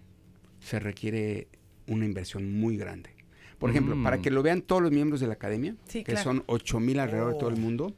se 0.58 0.78
requiere 0.80 1.48
una 1.86 2.04
inversión 2.04 2.52
muy 2.52 2.76
grande. 2.76 3.10
Por 3.58 3.70
ejemplo, 3.70 3.94
Mm. 3.94 4.02
para 4.02 4.18
que 4.22 4.30
lo 4.30 4.42
vean 4.42 4.62
todos 4.62 4.82
los 4.82 4.90
miembros 4.90 5.20
de 5.20 5.26
la 5.28 5.34
academia, 5.34 5.76
Sí, 5.86 5.98
que 6.02 6.12
claro. 6.12 6.24
son 6.24 6.42
8 6.46 6.80
mil 6.80 6.98
alrededor 6.98 7.34
de 7.34 7.38
todo 7.38 7.50
el 7.50 7.56
mundo, 7.56 7.94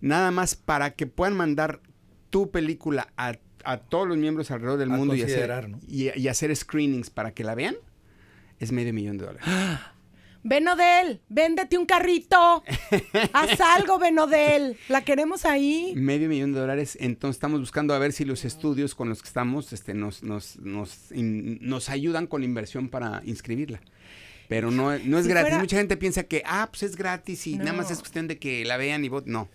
nada 0.00 0.30
más 0.30 0.54
para 0.54 0.94
que 0.94 1.06
puedan 1.06 1.36
mandar 1.36 1.80
tu 2.30 2.50
película 2.50 3.12
a, 3.16 3.34
a 3.64 3.78
todos 3.78 4.06
los 4.08 4.16
miembros 4.16 4.50
alrededor 4.50 4.78
del 4.78 4.90
A 4.92 4.96
mundo 4.96 5.14
y 5.14 5.22
hacer, 5.22 5.68
¿no? 5.68 5.78
y, 5.88 6.16
y 6.18 6.28
hacer 6.28 6.54
screenings 6.54 7.10
para 7.10 7.32
que 7.32 7.44
la 7.44 7.54
vean, 7.54 7.76
es 8.58 8.72
medio 8.72 8.92
millón 8.92 9.18
de 9.18 9.26
dólares. 9.26 9.48
Benodel, 10.44 11.20
véndete 11.28 11.78
un 11.78 11.86
carrito. 11.86 12.64
Haz 13.32 13.60
algo, 13.60 14.00
Benodel. 14.00 14.76
La 14.88 15.02
queremos 15.04 15.44
ahí. 15.44 15.92
medio 15.96 16.28
millón 16.28 16.52
de 16.52 16.58
dólares. 16.58 16.98
Entonces 17.00 17.36
estamos 17.36 17.60
buscando 17.60 17.94
a 17.94 17.98
ver 18.00 18.12
si 18.12 18.24
los 18.24 18.44
estudios 18.44 18.96
con 18.96 19.08
los 19.08 19.22
que 19.22 19.28
estamos 19.28 19.72
este, 19.72 19.94
nos, 19.94 20.24
nos, 20.24 20.56
nos, 20.58 21.12
in- 21.12 21.58
nos 21.60 21.88
ayudan 21.90 22.26
con 22.26 22.40
la 22.40 22.46
inversión 22.46 22.88
para 22.88 23.22
inscribirla. 23.24 23.80
Pero 24.48 24.72
no, 24.72 24.98
no 24.98 25.18
es 25.18 25.24
Si 25.26 25.30
gratis. 25.30 25.50
fuera- 25.50 25.58
Mucha 25.60 25.76
gente 25.76 25.96
piensa 25.96 26.24
que, 26.24 26.42
ah, 26.44 26.66
pues 26.70 26.82
es 26.82 26.96
gratis 26.96 27.46
y 27.46 27.56
nada 27.58 27.72
más 27.72 27.86
No. 27.86 27.92
es 27.92 27.98
cuestión 28.00 28.26
de 28.26 28.38
que 28.38 28.64
la 28.64 28.76
vean 28.76 29.04
y 29.04 29.08
vot. 29.08 29.26
No. 29.26 29.48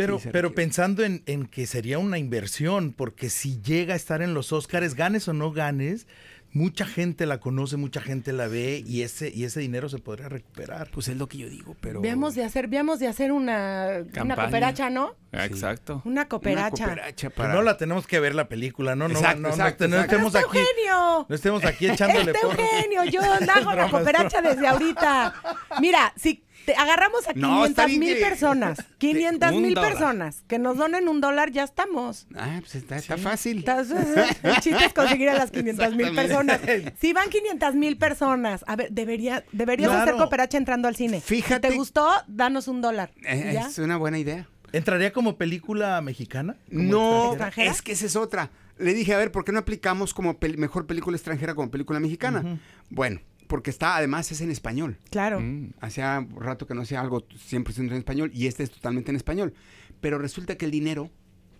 Pero, 0.00 0.18
Sí, 0.18 0.28
pero 0.32 0.54
pensando 0.54 1.04
en, 1.04 1.22
en 1.26 1.46
que 1.46 1.66
sería 1.66 1.98
una 1.98 2.18
inversión, 2.18 2.92
porque 2.92 3.28
si 3.30 3.60
llega 3.60 3.94
a 3.94 3.96
estar 3.96 4.22
en 4.22 4.34
los 4.34 4.52
Oscars, 4.52 4.94
ganes 4.94 5.28
o 5.28 5.32
no 5.32 5.52
ganes, 5.52 6.06
mucha 6.52 6.84
gente 6.84 7.26
la 7.26 7.38
conoce, 7.38 7.76
mucha 7.76 8.00
gente 8.00 8.32
la 8.32 8.48
ve 8.48 8.82
y 8.86 9.02
ese, 9.02 9.30
y 9.32 9.44
ese 9.44 9.60
dinero 9.60 9.88
se 9.88 9.98
podría 9.98 10.28
recuperar. 10.28 10.90
Pues 10.90 11.08
es 11.08 11.16
lo 11.16 11.28
que 11.28 11.38
yo 11.38 11.48
digo, 11.48 11.76
pero. 11.80 12.00
Veamos 12.00 12.34
de 12.34 12.44
hacer, 12.44 12.66
veamos 12.68 12.98
de 12.98 13.06
hacer 13.08 13.30
una, 13.30 14.04
una 14.20 14.34
cooperacha, 14.36 14.90
¿no? 14.90 15.14
Ah, 15.32 15.44
Exacto. 15.44 16.02
Una 16.04 16.12
Una 16.22 16.28
cooperacha. 16.28 16.84
cooperacha 16.86 17.28
Que 17.28 17.34
para. 17.34 17.54
no 17.54 17.62
la 17.62 17.76
tenemos 17.76 18.06
que 18.06 18.18
ver 18.18 18.34
la 18.34 18.48
película, 18.48 18.96
no, 18.96 19.06
no, 19.06 19.14
Exacto, 19.14 19.40
no, 19.42 19.48
no, 19.48 19.54
exacto, 19.54 19.86
no 19.88 20.00
estemos 20.00 20.34
¡Este 20.34 20.38
aquí. 20.48 20.58
Eugenio! 20.58 21.26
No 21.28 21.34
estemos 21.36 21.64
aquí 21.64 21.86
echándole 21.88 22.32
Este. 22.32 22.46
Eugenio, 22.46 23.04
yo 23.04 23.20
hago 23.54 23.72
la 23.72 23.88
cooperacha 23.88 24.42
desde 24.42 24.66
ahorita. 24.66 25.34
Mira, 25.80 26.12
si 26.16 26.42
te 26.66 26.74
agarramos 26.74 27.26
a 27.28 27.32
No, 27.34 27.64
está 27.66 27.86
500 27.86 27.86
bien 27.86 28.00
mil 28.00 28.14
que- 28.16 28.20
personas, 28.24 28.84
500 28.98 29.52
Un 29.52 29.62
mil 29.62 29.74
personas 29.74 30.42
que 30.46 30.58
nos 30.58 30.76
donen 30.76 31.08
un 31.08 31.20
dólar, 31.20 31.50
ya 31.50 31.64
estamos. 31.64 32.26
Ah, 32.36 32.58
pues 32.60 32.74
está, 32.76 32.96
está 32.96 33.16
fácil. 33.16 33.58
Entonces, 33.58 34.06
el 34.42 34.54
chiste 34.60 34.84
es 34.84 34.92
conseguir 34.92 35.30
a 35.30 35.34
las 35.34 35.50
500 35.50 35.94
mil 35.96 36.14
personas. 36.14 36.60
Si 37.00 37.12
van 37.12 37.28
500 37.30 37.74
mil 37.74 37.96
personas, 37.98 38.64
a 38.66 38.76
ver, 38.76 38.90
debería, 38.90 39.44
deberías 39.52 39.90
Claro. 39.90 40.02
hacer 40.02 40.16
cooperacha 40.16 40.58
entrando 40.58 40.88
al 40.88 40.96
cine. 40.96 41.20
Fíjate- 41.20 41.68
Si 41.68 41.72
te 41.72 41.78
gustó, 41.78 42.08
danos 42.26 42.68
un 42.68 42.80
dólar. 42.80 43.10
Eh, 43.24 43.50
¿Ya? 43.54 43.66
es 43.68 43.78
una 43.78 43.96
buena 43.96 44.18
idea. 44.18 44.46
¿Entraría 44.72 45.12
como 45.12 45.36
película 45.36 46.00
mexicana? 46.00 46.56
¿Como 46.70 46.82
No, 46.84 47.28
extranjera? 47.30 47.70
es 47.72 47.82
que 47.82 47.92
esa 47.92 48.06
es 48.06 48.14
otra. 48.16 48.50
Le 48.78 48.94
dije, 48.94 49.12
a 49.14 49.18
ver, 49.18 49.32
¿por 49.32 49.44
qué 49.44 49.52
no 49.52 49.58
aplicamos 49.58 50.14
como 50.14 50.38
pel- 50.38 50.56
mejor 50.56 50.86
película 50.86 51.16
extranjera 51.16 51.54
como 51.54 51.70
película 51.70 51.98
mexicana? 52.00 52.58
Bueno, 52.88 53.20
porque 53.50 53.68
está, 53.70 53.96
además 53.96 54.30
es 54.32 54.40
en 54.40 54.50
español. 54.50 54.96
Claro. 55.10 55.40
Mm. 55.40 55.72
Hacía 55.80 56.26
rato 56.36 56.66
que 56.66 56.74
no 56.74 56.82
hacía 56.82 57.00
algo 57.00 57.26
100% 57.28 57.78
en 57.78 57.92
español 57.92 58.30
y 58.32 58.46
este 58.46 58.62
es 58.62 58.70
totalmente 58.70 59.10
en 59.10 59.16
español. 59.16 59.52
Pero 60.00 60.18
resulta 60.18 60.56
que 60.56 60.64
el 60.64 60.70
dinero 60.70 61.10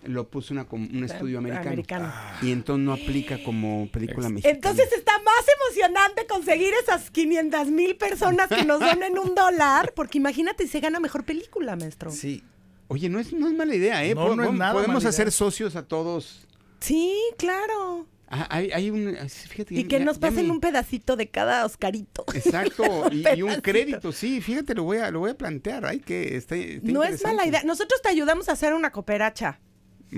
lo 0.05 0.31
puso 0.31 0.55
una, 0.55 0.67
un 0.71 1.05
estudio 1.05 1.39
americano. 1.39 1.67
Americano. 1.69 2.13
Y 2.43 2.53
entonces 2.53 2.87
no 2.87 2.93
aplica 2.95 3.43
como 3.45 3.89
película 3.93 4.29
mexicana. 4.31 4.55
Entonces 4.55 4.91
está 4.97 5.13
más 5.19 5.45
emocionante 5.67 6.27
conseguir 6.27 6.73
esas 6.83 7.11
500 7.11 7.67
mil 7.69 7.97
personas 7.97 8.49
que 8.49 8.65
nos 8.65 8.81
donen 8.81 9.19
un 9.19 9.35
dólar, 9.35 9.93
porque 9.95 10.19
imagínate 10.19 10.65
si 10.65 10.71
se 10.71 10.81
gana 10.81 11.01
mejor 11.01 11.25
película, 11.25 11.77
maestro. 11.77 12.11
Sí. 12.13 12.43
Oye, 12.89 13.09
no 13.09 13.19
es, 13.19 13.33
no 13.33 13.47
es 13.49 13.55
mala 13.55 13.75
idea, 13.75 14.03
¿eh? 14.05 14.15
No, 14.15 14.35
no 14.35 14.43
es 14.43 14.49
Podemos- 14.49 14.59
nada 14.59 14.73
Podemos 14.73 15.03
mala 15.03 15.09
hacer 15.11 15.27
idea. 15.27 15.33
socios 15.33 15.77
a 15.77 15.83
todos. 15.87 16.47
Sí, 16.81 17.15
claro. 17.37 18.07
Ah, 18.33 18.47
hay, 18.49 18.71
hay 18.71 18.91
un... 18.91 19.17
Fíjate, 19.29 19.75
Y 19.75 19.85
que 19.85 19.99
ya- 19.99 20.05
nos 20.05 20.19
pasen 20.19 20.47
me- 20.47 20.53
un 20.53 20.61
pedacito 20.61 21.17
de 21.17 21.29
cada 21.29 21.65
Oscarito. 21.65 22.25
Exacto, 22.33 23.09
y, 23.13 23.25
y 23.37 23.43
un 23.43 23.57
crédito, 23.61 24.13
sí, 24.13 24.41
fíjate, 24.41 24.75
lo 24.75 24.85
voy 24.85 24.99
a, 24.99 25.11
lo 25.11 25.19
voy 25.19 25.33
a 25.33 25.35
plantear, 25.37 25.85
ay, 25.85 25.99
que 25.99 26.37
está, 26.37 26.55
está 26.55 26.93
No 26.93 27.03
es 27.03 27.23
mala 27.25 27.45
idea. 27.45 27.63
Nosotros 27.65 28.01
te 28.03 28.09
ayudamos 28.09 28.49
a 28.49 28.53
hacer 28.53 28.73
una 28.75 28.93
cooperacha. 28.93 29.59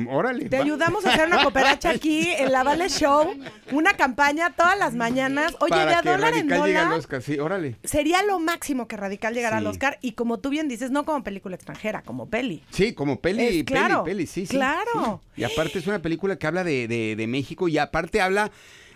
Órale. 0.09 0.49
Te 0.49 0.57
va. 0.57 0.65
ayudamos 0.65 1.05
a 1.05 1.13
hacer 1.13 1.27
una 1.27 1.43
cooperacha 1.43 1.91
aquí 1.95 2.29
en 2.31 2.51
la 2.53 2.63
Vale 2.63 2.89
Show, 2.89 3.35
una 3.73 3.95
campaña 3.95 4.51
todas 4.57 4.79
las 4.79 4.95
mañanas. 4.95 5.55
Oye, 5.61 5.71
Para 5.71 5.85
de 5.87 5.95
a 5.95 6.03
que 6.03 6.09
dólar 6.11 6.35
en 6.35 6.49
Radical 6.49 6.67
llegue 6.67 6.79
al 6.79 6.85
dólar 6.87 6.99
Oscar, 6.99 7.23
sí, 7.23 7.39
órale. 7.39 7.77
sería 7.85 8.23
lo 8.23 8.39
máximo 8.39 8.89
que 8.89 8.97
Radical 8.97 9.35
llegara 9.35 9.59
al 9.59 9.65
Sí. 9.65 9.69
Oscar. 9.71 9.99
Y 10.01 10.13
como 10.13 10.39
tú 10.41 10.49
bien 10.51 10.69
dices, 10.69 10.91
no 10.91 11.05
como 11.05 11.23
película 11.23 11.57
extranjera, 11.57 12.03
como 12.03 12.29
peli. 12.31 12.63
Sí, 12.71 12.95
como 12.95 13.21
peli, 13.21 13.43
Es- 13.43 13.49
peli, 13.51 13.65
claro, 13.65 14.05
peli, 14.05 14.27
sí, 14.27 14.47
sí. 14.47 14.57
claro. 14.57 15.21
sí. 15.35 15.43
Y 15.43 15.45
aparte 15.45 15.79
es 15.79 15.87
una 15.87 16.01
película 16.01 16.37
que 16.37 16.47
habla 16.47 16.65
de, 16.65 16.89
de- 16.89 17.15
de 17.17 17.27
México 17.27 17.69
y 17.69 17.77
aparte 17.79 18.21
habla 18.21 18.51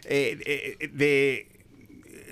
eh, 0.05 0.77
de... 0.93 1.49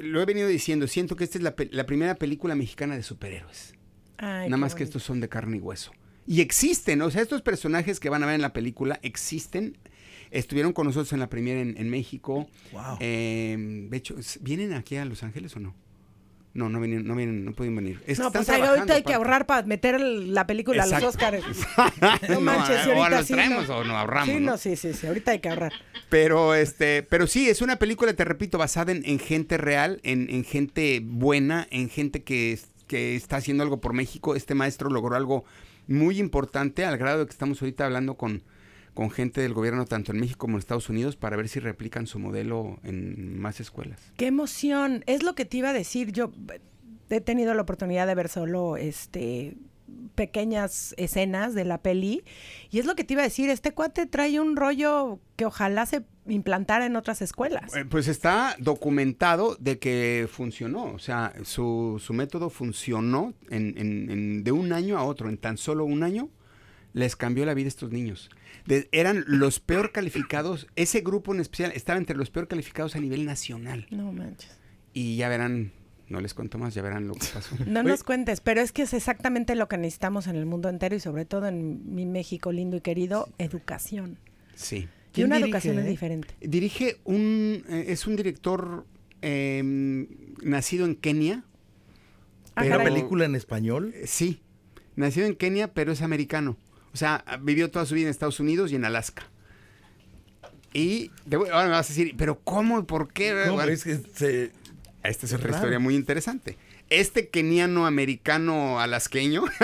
Lo 0.00 0.20
he 0.20 0.24
venido 0.24 0.48
diciendo, 0.48 0.88
siento 0.88 1.14
que 1.16 1.24
esta 1.24 1.38
es 1.38 1.44
la, 1.44 1.54
primera 1.86 2.14
película 2.16 2.54
mexicana 2.54 2.96
de 2.96 3.02
superhéroes. 3.02 3.74
Ay, 4.18 4.48
Nada 4.48 4.56
más 4.56 4.74
que 4.74 4.82
estos 4.84 5.02
son 5.02 5.20
de 5.20 5.28
carne 5.28 5.58
y 5.58 5.60
hueso. 5.60 5.92
Y 6.26 6.40
existen, 6.40 7.02
o 7.02 7.10
sea, 7.10 7.22
estos 7.22 7.42
personajes 7.42 8.00
que 8.00 8.08
van 8.08 8.22
a 8.22 8.26
ver 8.26 8.36
en 8.36 8.42
la 8.42 8.52
película 8.52 8.98
existen. 9.02 9.76
Estuvieron 10.30 10.72
con 10.72 10.86
nosotros 10.86 11.12
en 11.12 11.20
la 11.20 11.28
primera 11.28 11.60
en, 11.60 11.76
en 11.78 11.90
México. 11.90 12.48
Wow. 12.72 12.96
Eh, 13.00 13.86
de 13.90 13.96
hecho, 13.96 14.16
¿vienen 14.40 14.72
aquí 14.72 14.96
a 14.96 15.04
Los 15.04 15.22
Ángeles 15.22 15.54
o 15.54 15.60
no? 15.60 15.74
No, 16.54 16.68
no 16.68 16.78
vienen, 16.78 17.04
no 17.04 17.16
vienen, 17.16 17.44
no 17.44 17.52
pueden 17.52 17.74
venir. 17.74 18.00
Es 18.06 18.20
No, 18.20 18.30
pues 18.30 18.48
ahorita 18.48 18.94
hay 18.94 19.02
que 19.02 19.12
ahorrar 19.12 19.44
para 19.44 19.66
meter 19.66 20.00
la 20.00 20.46
película 20.46 20.84
a 20.84 20.86
los. 20.86 21.02
Oscars. 21.02 21.44
no, 22.28 22.40
manches, 22.40 22.86
y 22.86 22.90
o 22.90 22.94
ahorita 22.94 23.18
los 23.18 23.26
sí, 23.26 23.32
traemos 23.32 23.68
no. 23.68 23.78
o 23.78 23.84
nos 23.84 23.96
ahorramos. 23.96 24.28
Sí, 24.28 24.40
¿no? 24.40 24.52
no, 24.52 24.56
sí, 24.56 24.76
sí, 24.76 24.94
sí. 24.94 25.06
Ahorita 25.08 25.32
hay 25.32 25.40
que 25.40 25.48
ahorrar. 25.48 25.72
Pero 26.10 26.54
este, 26.54 27.02
pero 27.02 27.26
sí, 27.26 27.48
es 27.48 27.60
una 27.60 27.76
película, 27.76 28.12
te 28.14 28.24
repito, 28.24 28.56
basada 28.56 28.92
en, 28.92 29.02
en 29.04 29.18
gente 29.18 29.56
real, 29.56 29.98
en, 30.04 30.30
en 30.30 30.44
gente 30.44 31.00
buena, 31.04 31.66
en 31.72 31.88
gente 31.88 32.22
que, 32.22 32.56
que 32.86 33.16
está 33.16 33.38
haciendo 33.38 33.64
algo 33.64 33.80
por 33.80 33.92
México. 33.92 34.36
Este 34.36 34.54
maestro 34.54 34.90
logró 34.90 35.16
algo 35.16 35.44
muy 35.86 36.18
importante, 36.18 36.84
al 36.84 36.98
grado 36.98 37.20
de 37.20 37.26
que 37.26 37.32
estamos 37.32 37.60
ahorita 37.60 37.86
hablando 37.86 38.16
con, 38.16 38.42
con 38.94 39.10
gente 39.10 39.40
del 39.40 39.52
gobierno, 39.52 39.84
tanto 39.84 40.12
en 40.12 40.20
México 40.20 40.38
como 40.38 40.56
en 40.56 40.60
Estados 40.60 40.88
Unidos, 40.88 41.16
para 41.16 41.36
ver 41.36 41.48
si 41.48 41.60
replican 41.60 42.06
su 42.06 42.18
modelo 42.18 42.78
en 42.84 43.38
más 43.38 43.60
escuelas. 43.60 44.00
Qué 44.16 44.26
emoción. 44.26 45.04
Es 45.06 45.22
lo 45.22 45.34
que 45.34 45.44
te 45.44 45.58
iba 45.58 45.70
a 45.70 45.74
decir. 45.74 46.12
Yo 46.12 46.32
eh, 46.52 46.60
he 47.10 47.20
tenido 47.20 47.54
la 47.54 47.62
oportunidad 47.62 48.06
de 48.06 48.14
ver 48.14 48.28
solo 48.28 48.76
este 48.76 49.56
pequeñas 50.14 50.94
escenas 50.96 51.54
de 51.54 51.64
la 51.64 51.78
peli 51.82 52.24
y 52.70 52.78
es 52.78 52.86
lo 52.86 52.94
que 52.94 53.04
te 53.04 53.14
iba 53.14 53.22
a 53.22 53.24
decir, 53.24 53.50
este 53.50 53.72
cuate 53.72 54.06
trae 54.06 54.40
un 54.40 54.56
rollo 54.56 55.18
que 55.36 55.44
ojalá 55.44 55.86
se 55.86 56.04
implantara 56.26 56.86
en 56.86 56.96
otras 56.96 57.20
escuelas. 57.20 57.74
Eh, 57.76 57.84
Pues 57.84 58.08
está 58.08 58.56
documentado 58.58 59.56
de 59.60 59.78
que 59.78 60.26
funcionó, 60.30 60.84
o 60.94 60.98
sea, 60.98 61.34
su, 61.44 62.00
su 62.02 62.12
método 62.14 62.48
funcionó 62.50 63.34
en, 63.50 63.74
en- 63.76 64.10
en- 64.10 64.44
de 64.44 64.52
un 64.52 64.72
año 64.72 64.96
a 64.98 65.04
otro, 65.04 65.28
en 65.28 65.36
tan 65.38 65.58
solo 65.58 65.84
un 65.84 66.02
año, 66.02 66.30
les 66.92 67.16
cambió 67.16 67.44
la 67.44 67.54
vida 67.54 67.66
a 67.66 67.68
estos 67.68 67.90
niños. 67.90 68.30
De- 68.66 68.88
eran 68.92 69.24
los 69.26 69.60
peor 69.60 69.92
calificados, 69.92 70.66
ese 70.76 71.00
grupo 71.00 71.34
en 71.34 71.40
especial 71.40 71.72
estaba 71.74 71.98
entre 71.98 72.16
los 72.16 72.30
peor 72.30 72.48
calificados 72.48 72.94
a 72.96 73.00
nivel 73.00 73.26
nacional. 73.26 73.86
No 73.90 74.12
manches. 74.12 74.56
Y 74.92 75.16
ya 75.16 75.28
verán, 75.28 75.72
no 76.08 76.20
les 76.20 76.34
cuento 76.34 76.58
más, 76.58 76.74
ya 76.74 76.82
verán 76.82 77.06
lo 77.08 77.14
que 77.14 77.26
pasó. 77.32 77.54
No 77.66 77.82
nos 77.82 78.02
cuentes, 78.04 78.40
pero 78.40 78.60
es 78.60 78.72
que 78.72 78.82
es 78.82 78.92
exactamente 78.94 79.54
lo 79.54 79.68
que 79.68 79.78
necesitamos 79.78 80.26
en 80.26 80.36
el 80.36 80.46
mundo 80.46 80.68
entero 80.68 80.94
y 80.96 81.00
sobre 81.00 81.24
todo 81.24 81.46
en 81.48 81.94
mi 81.94 82.04
México 82.06 82.52
lindo 82.52 82.76
y 82.76 82.80
querido, 82.80 83.28
educación. 83.38 84.18
Sí. 84.54 84.76
Y 84.76 84.88
¿Quién 85.14 85.26
una 85.28 85.36
dirige, 85.36 85.50
educación 85.50 85.78
es 85.78 85.86
eh? 85.86 85.88
diferente. 85.88 86.34
Dirige 86.40 86.98
un, 87.04 87.64
eh, 87.68 87.84
es 87.88 88.06
un 88.06 88.16
director 88.16 88.84
eh, 89.22 90.06
nacido 90.42 90.86
en 90.86 90.96
Kenia. 90.96 91.44
Ah, 92.56 92.62
¿Una 92.62 92.76
caray. 92.78 92.92
película 92.92 93.24
en 93.24 93.34
español? 93.36 93.92
Eh, 93.94 94.06
Sí, 94.06 94.42
nacido 94.96 95.26
en 95.26 95.34
Kenia, 95.36 95.72
pero 95.72 95.92
es 95.92 96.02
americano. 96.02 96.56
O 96.92 96.96
sea, 96.96 97.24
vivió 97.42 97.70
toda 97.70 97.86
su 97.86 97.94
vida 97.94 98.04
en 98.04 98.10
Estados 98.10 98.38
Unidos 98.40 98.70
y 98.70 98.76
en 98.76 98.84
Alaska. 98.84 99.24
Y 100.72 101.10
te 101.28 101.36
voy- 101.36 101.48
ahora 101.50 101.64
me 101.64 101.70
vas 101.70 101.86
a 101.86 101.92
decir, 101.94 102.14
pero 102.16 102.40
¿cómo 102.40 102.80
y 102.80 102.82
por 102.82 103.12
qué? 103.12 103.32
No, 103.46 103.54
Bueno, 103.54 103.70
es 103.72 103.84
que 103.84 103.96
se- 103.96 104.50
esta 105.08 105.26
es 105.26 105.32
otra 105.32 105.46
raro. 105.46 105.56
historia 105.58 105.78
muy 105.78 105.94
interesante. 105.94 106.56
Este 106.90 107.28
keniano 107.28 107.86
americano 107.86 108.80
alasqueño, 108.80 109.44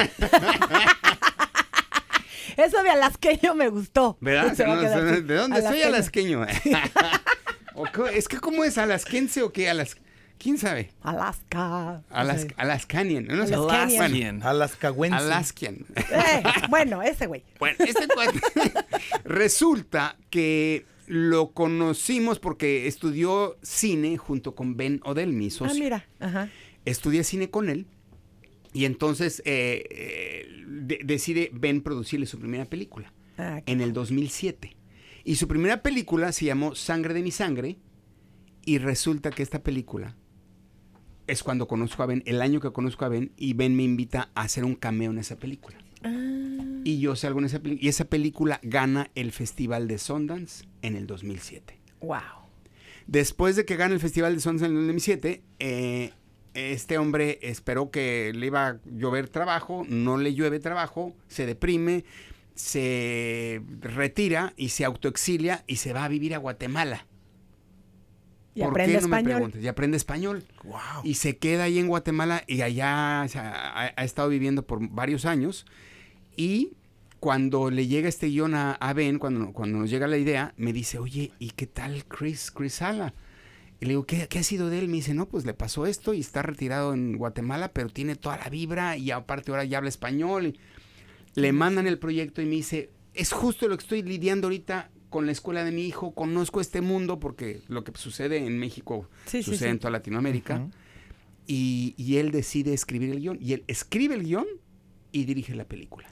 Eso 2.56 2.82
de 2.82 2.90
alasqueño 2.90 3.54
me 3.54 3.68
gustó. 3.68 4.18
¿verdad? 4.20 4.54
No, 4.66 4.80
¿De 5.22 5.34
dónde 5.36 5.62
soy 5.62 5.82
alasqueño? 5.82 6.42
¿O 7.74 7.84
qué- 7.84 8.18
es 8.18 8.28
que 8.28 8.38
¿cómo 8.38 8.64
es 8.64 8.76
alasquense 8.76 9.42
o 9.42 9.52
qué? 9.52 9.70
Alas, 9.70 9.96
¿Quién 10.38 10.58
sabe? 10.58 10.90
Alaska. 11.02 12.02
Alas, 12.10 12.42
Sí. 12.42 12.48
Alascanian. 12.56 13.26
No 13.26 13.46
sé. 13.46 13.54
Alaskanian. 13.54 14.36
Bueno, 14.40 14.50
Alaskawense. 14.50 15.16
Alaskian. 15.16 15.86
Eh, 15.96 16.42
bueno, 16.68 17.02
ese 17.02 17.26
güey. 17.26 17.44
Bueno, 17.58 17.76
este 17.78 18.08
cuate 18.08 18.40
resulta 19.24 20.16
que 20.30 20.84
lo 21.12 21.50
conocimos 21.52 22.38
porque 22.38 22.86
estudió 22.86 23.58
cine 23.62 24.16
junto 24.16 24.54
con 24.54 24.76
Ben 24.76 25.00
Odell, 25.04 25.32
mi 25.32 25.48
Ah, 25.48 25.50
socio. 25.50 25.82
mira. 25.82 26.06
Ajá. 26.20 26.48
Estudié 26.84 27.24
cine 27.24 27.50
con 27.50 27.68
él 27.68 27.86
y 28.72 28.84
entonces 28.84 29.42
eh, 29.44 29.82
eh, 29.90 30.46
de- 30.68 31.00
decide 31.04 31.50
Ben 31.52 31.80
producirle 31.82 32.26
su 32.26 32.38
primera 32.38 32.64
película 32.64 33.12
Ah, 33.38 33.60
en 33.66 33.80
el 33.80 33.92
2007. 33.92 34.76
Y 35.24 35.34
su 35.34 35.48
primera 35.48 35.82
película 35.82 36.30
se 36.30 36.44
llamó 36.44 36.76
Sangre 36.76 37.12
de 37.12 37.22
mi 37.22 37.32
sangre 37.32 37.76
y 38.64 38.78
resulta 38.78 39.30
que 39.30 39.42
esta 39.42 39.62
película 39.64 40.16
es 41.26 41.42
cuando 41.42 41.66
conozco 41.66 42.02
a 42.04 42.06
Ben, 42.06 42.22
el 42.26 42.40
año 42.40 42.60
que 42.60 42.70
conozco 42.72 43.04
a 43.04 43.08
Ben 43.08 43.32
y 43.36 43.54
Ben 43.54 43.74
me 43.74 43.82
invita 43.82 44.30
a 44.36 44.42
hacer 44.42 44.64
un 44.64 44.74
cameo 44.76 45.10
en 45.10 45.18
esa 45.18 45.36
película. 45.36 45.76
Ah, 46.02 46.80
Y 46.84 46.98
yo 47.00 47.14
salgo 47.16 47.38
en 47.40 47.44
esa 47.46 47.60
película 47.60 47.84
y 47.84 47.88
esa 47.88 48.04
película 48.06 48.60
gana 48.62 49.10
el 49.14 49.32
Festival 49.32 49.86
de 49.88 49.98
Sundance 49.98 50.64
en 50.82 50.96
el 50.96 51.06
2007. 51.06 51.78
wow. 52.00 52.20
Después 53.06 53.56
de 53.56 53.64
que 53.64 53.74
gana 53.76 53.92
el 53.94 54.00
Festival 54.00 54.34
de 54.34 54.40
Sundance 54.40 54.66
en 54.66 54.70
el 54.72 54.76
2007, 54.86 55.42
eh, 55.58 56.12
este 56.54 56.96
hombre 56.96 57.38
esperó 57.42 57.90
que 57.90 58.32
le 58.34 58.46
iba 58.46 58.68
a 58.68 58.80
llover 58.84 59.28
trabajo, 59.28 59.84
no 59.88 60.16
le 60.16 60.32
llueve 60.32 60.60
trabajo, 60.60 61.16
se 61.26 61.44
deprime, 61.44 62.04
se 62.54 63.62
retira 63.80 64.52
y 64.56 64.68
se 64.68 64.84
autoexilia 64.84 65.64
y 65.66 65.76
se 65.76 65.92
va 65.92 66.04
a 66.04 66.08
vivir 66.08 66.34
a 66.34 66.38
Guatemala. 66.38 67.06
Y 68.54 68.60
¿Por 68.60 68.70
aprende 68.70 68.94
qué? 68.96 69.00
No 69.02 69.08
me 69.08 69.16
español. 69.16 69.34
preguntes. 69.36 69.64
Y 69.64 69.68
aprende 69.68 69.96
español. 69.96 70.44
Wow. 70.64 71.02
Y 71.04 71.14
se 71.14 71.36
queda 71.38 71.64
ahí 71.64 71.78
en 71.78 71.88
Guatemala 71.88 72.44
y 72.46 72.62
allá 72.62 73.22
o 73.24 73.28
sea, 73.28 73.70
ha, 73.72 73.92
ha 73.96 74.04
estado 74.04 74.28
viviendo 74.28 74.64
por 74.66 74.86
varios 74.88 75.24
años. 75.24 75.66
Y 76.40 76.72
cuando 77.18 77.70
le 77.70 77.86
llega 77.86 78.08
este 78.08 78.28
guion 78.28 78.54
a, 78.54 78.72
a 78.72 78.94
Ben, 78.94 79.18
cuando, 79.18 79.52
cuando 79.52 79.76
nos 79.78 79.90
llega 79.90 80.06
la 80.06 80.16
idea, 80.16 80.54
me 80.56 80.72
dice, 80.72 80.98
oye, 80.98 81.32
¿y 81.38 81.50
qué 81.50 81.66
tal 81.66 82.06
Chris, 82.06 82.50
Chris 82.50 82.72
Sala? 82.76 83.12
Y 83.78 83.84
le 83.84 83.90
digo, 83.90 84.06
¿qué, 84.06 84.26
qué 84.26 84.38
ha 84.38 84.42
sido 84.42 84.70
de 84.70 84.78
él? 84.78 84.88
Me 84.88 84.96
dice, 84.96 85.12
no, 85.12 85.28
pues 85.28 85.44
le 85.44 85.52
pasó 85.52 85.84
esto 85.84 86.14
y 86.14 86.20
está 86.20 86.40
retirado 86.40 86.94
en 86.94 87.18
Guatemala, 87.18 87.74
pero 87.74 87.90
tiene 87.90 88.16
toda 88.16 88.38
la 88.38 88.48
vibra 88.48 88.96
y 88.96 89.10
aparte 89.10 89.50
ahora 89.50 89.64
ya 89.66 89.76
habla 89.76 89.90
español. 89.90 90.46
Y 91.36 91.40
le 91.40 91.52
mandan 91.52 91.86
el 91.86 91.98
proyecto 91.98 92.40
y 92.40 92.46
me 92.46 92.52
dice, 92.56 92.88
es 93.12 93.32
justo 93.32 93.68
lo 93.68 93.76
que 93.76 93.82
estoy 93.82 94.02
lidiando 94.02 94.46
ahorita 94.46 94.90
con 95.10 95.26
la 95.26 95.32
escuela 95.32 95.62
de 95.62 95.72
mi 95.72 95.82
hijo, 95.84 96.14
conozco 96.14 96.62
este 96.62 96.80
mundo 96.80 97.20
porque 97.20 97.60
lo 97.68 97.84
que 97.84 97.92
sucede 97.98 98.46
en 98.46 98.58
México 98.58 99.10
Sí, 99.26 99.42
sucede 99.42 99.68
sí. 99.68 99.72
en 99.72 99.78
toda 99.78 99.90
Latinoamérica. 99.90 100.66
Y, 101.46 101.92
y 101.98 102.16
él 102.16 102.30
decide 102.30 102.72
escribir 102.72 103.10
el 103.10 103.20
guion. 103.20 103.36
Y 103.42 103.52
él 103.52 103.64
escribe 103.66 104.14
el 104.14 104.22
guion 104.22 104.46
y 105.12 105.24
dirige 105.24 105.54
la 105.54 105.64
película. 105.64 106.08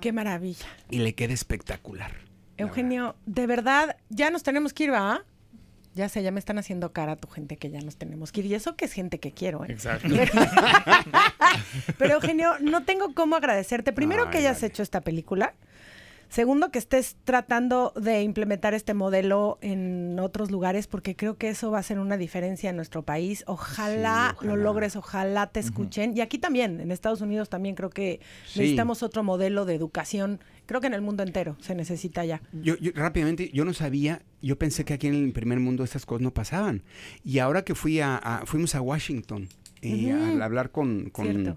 Qué 0.00 0.12
maravilla. 0.12 0.66
Y 0.90 0.98
le 0.98 1.14
queda 1.14 1.34
espectacular. 1.34 2.12
la 2.12 2.28
Eugenio, 2.64 3.16
de 3.26 3.46
verdad, 3.46 3.96
ya 4.08 4.30
nos 4.30 4.42
tenemos 4.42 4.72
que 4.72 4.84
ir, 4.84 4.92
¿va? 4.92 5.24
Ya 5.94 6.08
sé, 6.08 6.22
ya 6.22 6.30
me 6.30 6.38
están 6.38 6.58
haciendo 6.58 6.92
cara 6.92 7.16
tu 7.16 7.28
gente 7.28 7.56
que 7.56 7.70
ya 7.70 7.80
nos 7.80 7.96
tenemos 7.96 8.30
que 8.30 8.40
ir. 8.40 8.46
Y 8.46 8.54
eso 8.54 8.76
que 8.76 8.84
es 8.84 8.92
gente 8.92 9.18
que 9.18 9.32
quiero, 9.32 9.64
¿eh? 9.64 9.72
Exacto. 9.72 10.08
Pero, 10.08 10.32
Pero, 11.98 12.14
Eugenio, 12.14 12.58
no 12.60 12.84
tengo 12.84 13.14
cómo 13.14 13.36
agradecerte. 13.36 13.92
Primero, 13.92 14.24
Ay, 14.24 14.30
que 14.30 14.38
hayas 14.38 14.62
hecho 14.62 14.82
esta 14.82 15.00
película. 15.00 15.54
Segundo, 16.28 16.70
que 16.70 16.78
estés 16.78 17.16
tratando 17.24 17.92
de 17.96 18.22
implementar 18.22 18.74
este 18.74 18.92
modelo 18.92 19.58
en 19.62 20.18
otros 20.20 20.50
lugares, 20.50 20.86
porque 20.86 21.16
creo 21.16 21.36
que 21.38 21.48
eso 21.48 21.70
va 21.70 21.78
a 21.78 21.80
hacer 21.80 21.98
una 21.98 22.16
diferencia 22.18 22.68
en 22.70 22.76
nuestro 22.76 23.02
país. 23.02 23.44
Ojalá, 23.46 24.36
Sí, 24.40 24.46
lo 24.46 24.56
logres, 24.56 24.94
ojalá 24.96 25.46
te 25.46 25.60
escuchen. 25.60 26.14
Y 26.16 26.20
aquí 26.20 26.38
también, 26.38 26.80
en 26.80 26.90
Estados 26.90 27.20
Unidos 27.22 27.48
también 27.48 27.74
creo 27.74 27.90
que 27.90 28.20
Sí. 28.46 28.60
necesitamos 28.60 29.02
otro 29.02 29.22
modelo 29.24 29.64
de 29.64 29.74
educación. 29.74 30.40
Creo 30.66 30.80
que 30.82 30.86
en 30.88 30.94
el 30.94 31.00
mundo 31.00 31.22
entero 31.22 31.56
se 31.60 31.74
necesita 31.74 32.24
ya. 32.26 32.42
Yo, 32.52 32.76
yo, 32.76 32.92
rápidamente, 32.94 33.50
yo 33.54 33.64
no 33.64 33.72
sabía, 33.72 34.20
yo 34.42 34.58
pensé 34.58 34.84
que 34.84 34.92
aquí 34.94 35.06
en 35.06 35.14
el 35.14 35.32
primer 35.32 35.60
mundo 35.60 35.82
estas 35.82 36.04
cosas 36.04 36.20
no 36.22 36.34
pasaban. 36.34 36.82
Y 37.24 37.38
ahora 37.38 37.62
que 37.62 37.74
fui 37.74 38.00
a, 38.00 38.16
a- 38.16 38.44
fuimos 38.44 38.74
a 38.74 38.82
Washington 38.82 39.48
y 39.80 40.12
Ujú. 40.12 40.40
a 40.40 40.44
hablar 40.44 40.70
con, 40.72 41.08
con. 41.08 41.56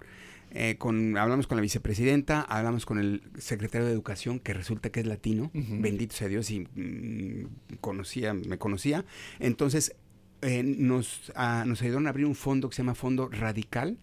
Eh, 0.52 0.76
con- 0.78 1.18
hablamos 1.18 1.48
con 1.48 1.56
la 1.58 1.62
vicepresidenta, 1.62 2.42
hablamos 2.42 2.86
con 2.86 3.00
el 3.00 3.22
secretario 3.38 3.88
de 3.88 3.94
Educación, 3.94 4.40
que 4.40 4.54
resulta 4.54 4.90
que 4.90 5.00
es 5.00 5.06
latino, 5.08 5.50
bendito 5.54 6.16
sea 6.16 6.28
Dios, 6.28 6.52
y 6.52 6.62
mm, 6.62 7.78
conocía, 7.80 8.34
me 8.34 8.58
conocía. 8.58 9.06
Entonces, 9.40 9.96
eh, 10.42 10.64
nos, 10.64 11.32
ah, 11.36 11.64
nos 11.68 11.82
ayudaron 11.82 12.08
a 12.08 12.10
abrir 12.10 12.26
un 12.26 12.36
fondo 12.36 12.70
que 12.70 12.76
se 12.76 12.82
llama 12.82 12.96
Fondo 12.96 13.30
Radical 13.30 13.98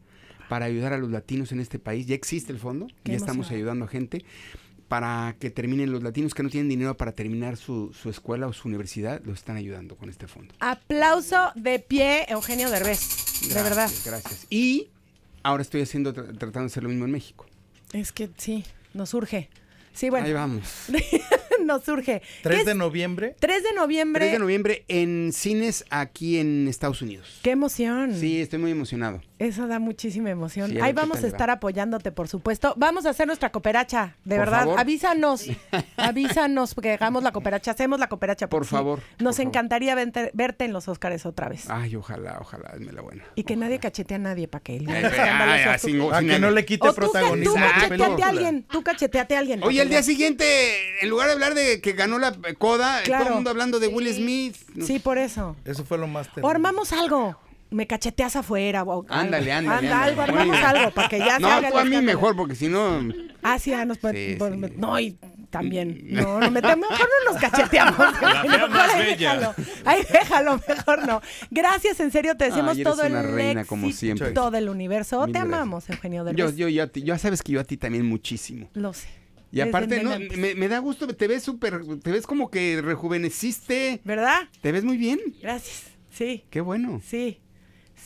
para 0.48 0.64
ayudar 0.66 0.92
a 0.94 0.98
los 0.98 1.10
latinos 1.10 1.52
en 1.52 1.60
este 1.60 1.78
país. 1.78 2.06
Ya 2.06 2.14
existe 2.14 2.52
el 2.52 2.58
fondo, 2.58 2.86
Qué 3.04 3.12
ya 3.12 3.16
estamos 3.18 3.50
ayudando 3.50 3.84
a 3.84 3.88
gente 3.88 4.24
para 4.88 5.36
que 5.38 5.50
terminen 5.50 5.92
los 5.92 6.02
latinos 6.02 6.32
que 6.32 6.42
no 6.42 6.48
tienen 6.48 6.70
dinero 6.70 6.96
para 6.96 7.12
terminar 7.12 7.58
su, 7.58 7.92
su 7.92 8.08
escuela 8.08 8.46
o 8.46 8.54
su 8.54 8.68
universidad, 8.68 9.20
los 9.24 9.38
están 9.40 9.56
ayudando 9.56 9.96
con 9.96 10.08
este 10.08 10.26
fondo. 10.26 10.54
Aplauso 10.60 11.52
de 11.56 11.78
pie, 11.78 12.24
Eugenio 12.30 12.70
Derbez. 12.70 13.42
De 13.52 13.62
verdad. 13.62 13.90
Gracias. 14.06 14.46
Y 14.48 14.88
ahora 15.42 15.62
estoy 15.62 15.82
haciendo, 15.82 16.12
tra- 16.12 16.26
tratando 16.26 16.60
de 16.60 16.66
hacer 16.66 16.82
lo 16.82 16.88
mismo 16.88 17.04
en 17.04 17.10
México. 17.12 17.46
Es 17.92 18.12
que 18.12 18.28
sí, 18.36 18.64
nos 18.94 19.10
surge. 19.10 19.48
Sí, 19.94 20.10
bueno, 20.10 20.26
Ahí 20.26 20.32
vamos. 20.32 20.62
nos 21.64 21.84
surge. 21.84 22.22
3 22.42 22.58
¿Qué 22.58 22.64
de 22.64 22.74
noviembre. 22.74 23.34
3 23.40 23.62
de 23.64 23.72
noviembre. 23.74 24.20
3 24.20 24.32
de 24.32 24.38
noviembre 24.38 24.84
en 24.88 25.32
cines 25.32 25.84
aquí 25.90 26.38
en 26.38 26.68
Estados 26.68 27.02
Unidos. 27.02 27.40
Qué 27.42 27.50
emoción. 27.50 28.14
Sí, 28.14 28.40
estoy 28.40 28.58
muy 28.60 28.70
emocionado. 28.70 29.20
Eso 29.38 29.66
da 29.68 29.78
muchísima 29.78 30.30
emoción. 30.30 30.70
Sí, 30.70 30.80
Ahí 30.80 30.92
vamos 30.92 31.18
a 31.18 31.22
va. 31.22 31.28
estar 31.28 31.48
apoyándote, 31.50 32.10
por 32.10 32.26
supuesto. 32.28 32.74
Vamos 32.76 33.06
a 33.06 33.10
hacer 33.10 33.26
nuestra 33.26 33.52
cooperacha, 33.52 34.16
de 34.24 34.34
Por 34.36 34.46
verdad. 34.46 34.58
favor. 34.64 34.80
Avísanos, 34.80 35.44
avísanos, 35.96 36.74
porque 36.74 36.92
hagamos 36.92 37.22
la 37.22 37.32
cooperacha, 37.32 37.70
hacemos 37.72 37.98
la 38.00 38.08
cooperacha. 38.08 38.48
Por 38.48 38.64
sí, 38.64 38.70
favor, 38.70 38.98
Nos 39.18 39.18
por 39.18 39.34
favor. 39.34 39.46
encantaría 39.48 39.94
verte, 39.94 40.30
verte 40.34 40.64
en 40.64 40.72
los 40.72 40.88
Óscares 40.88 41.26
otra 41.26 41.48
vez. 41.48 41.68
Ay, 41.70 41.94
ojalá, 41.96 42.38
ojalá, 42.40 42.72
la 42.78 43.00
buena. 43.02 43.24
y 43.34 43.44
que 43.44 43.56
nadie 43.56 43.78
cachete 43.78 44.14
a 44.14 44.18
nadie 44.18 44.48
para 44.48 44.62
que 44.62 44.76
él. 44.76 44.88
A 44.90 46.20
que 46.20 46.38
no 46.38 46.50
le 46.50 46.64
quite 46.64 46.88
O 46.88 46.92
tú, 46.92 47.00
tú 47.00 47.12
protagonismo. 47.12 47.54
la 47.54 47.72
cacheteate 47.74 48.22
a 48.22 48.28
alguien, 48.28 48.62
tú 48.64 48.82
cacheteate 48.82 49.36
a 49.36 49.38
alguien. 49.38 49.62
Oye, 49.62 49.80
al 49.80 49.86
para 49.86 49.90
día 49.90 49.98
que 49.98 50.02
siguiente, 50.04 51.02
en 51.02 51.08
lugar 51.10 51.28
de 51.28 51.32
hablar 51.34 51.54
de 51.54 51.80
que 51.80 51.92
ganó 51.92 52.18
la 52.18 52.32
coda, 52.58 53.02
Claro. 53.04 53.22
todo 53.24 53.28
el 53.30 53.34
mundo 53.36 53.50
hablando 53.50 53.78
de 53.80 53.88
Will 53.88 54.12
Smith. 54.12 54.56
Sí, 54.84 54.98
por 54.98 55.18
eso. 55.18 55.56
Eso 55.64 55.84
fue 55.84 55.98
lo 55.98 56.06
más 56.06 56.26
O 56.28 56.30
terrible. 56.30 56.50
armamos 56.50 56.92
algo. 56.92 57.38
Me 57.70 57.86
cacheteas 57.86 58.34
afuera. 58.36 58.82
o. 58.84 59.04
Ándale, 59.08 59.52
ándale, 59.52 59.56
Anda, 59.88 59.96
ándale. 59.96 60.10
algo, 60.10 60.22
armamos 60.22 60.56
bien. 60.56 60.64
algo 60.64 60.90
para 60.92 61.08
que 61.08 61.18
ya 61.18 61.36
se 61.36 61.42
No, 61.42 61.48
haga 61.48 61.66
el 61.68 61.72
tú 61.72 61.78
a 61.78 61.84
mí 61.84 62.00
mejor, 62.00 62.34
porque 62.36 62.54
si 62.54 62.68
no... 62.68 63.00
Ah, 63.42 63.58
sí, 63.58 63.72
ah, 63.74 63.84
nos 63.84 63.98
puede- 63.98 64.38
Sí, 64.38 64.38
sí. 64.38 64.72
No, 64.76 64.98
y 64.98 65.18
también. 65.50 66.06
No, 66.10 66.40
no, 66.40 66.50
me, 66.50 66.60
mejor 66.62 66.78
no 66.78 67.32
nos 67.32 67.40
cacheteamos. 67.40 67.98
La 68.22 68.42
fea 68.42 68.42
Mejor 68.44 68.70
más 68.70 68.94
ahí 68.94 69.06
bella. 69.06 69.34
déjalo. 69.34 69.54
Ahí 69.84 70.02
déjalo, 70.12 70.60
mejor 70.68 71.06
no. 71.06 71.20
Gracias, 71.50 72.00
en 72.00 72.10
serio, 72.10 72.36
te 72.36 72.46
deseamos 72.46 72.74
Ay, 72.74 72.80
eres 72.80 72.92
todo 72.94 73.02
el 73.04 73.12
una 73.12 73.22
reina, 73.22 73.60
éxito 73.60 73.68
como 73.68 73.92
siempre. 73.92 74.32
del 74.32 74.68
universo. 74.70 75.24
Mil 75.24 75.32
te 75.34 75.38
gracias. 75.38 75.54
amamos, 75.58 75.90
Eugenio 75.90 76.22
Yo, 76.22 76.24
Derbez. 76.46 76.56
yo, 76.56 76.68
yo, 76.68 76.82
a 76.82 76.86
ti- 76.86 77.02
ya 77.02 77.18
sabes 77.18 77.42
que 77.42 77.52
yo 77.52 77.60
a 77.60 77.64
ti 77.64 77.76
también 77.76 78.06
muchísimo. 78.06 78.68
Lo 78.74 78.92
sé. 78.94 79.08
Y 79.52 79.60
aparte, 79.60 80.02
no, 80.02 80.10
me, 80.36 80.54
me 80.54 80.68
da 80.68 80.78
gusto, 80.78 81.06
te 81.06 81.26
ves 81.26 81.42
súper, 81.42 81.80
te 82.02 82.10
ves 82.12 82.26
como 82.26 82.50
que 82.50 82.80
rejuveneciste. 82.82 84.00
¿Verdad? 84.04 84.48
Te 84.60 84.72
ves 84.72 84.84
muy 84.84 84.96
bien. 84.98 85.18
Gracias. 85.40 85.84
Sí, 86.10 86.44
Qué 86.50 86.60
bueno. 86.60 87.00
sí, 87.04 87.40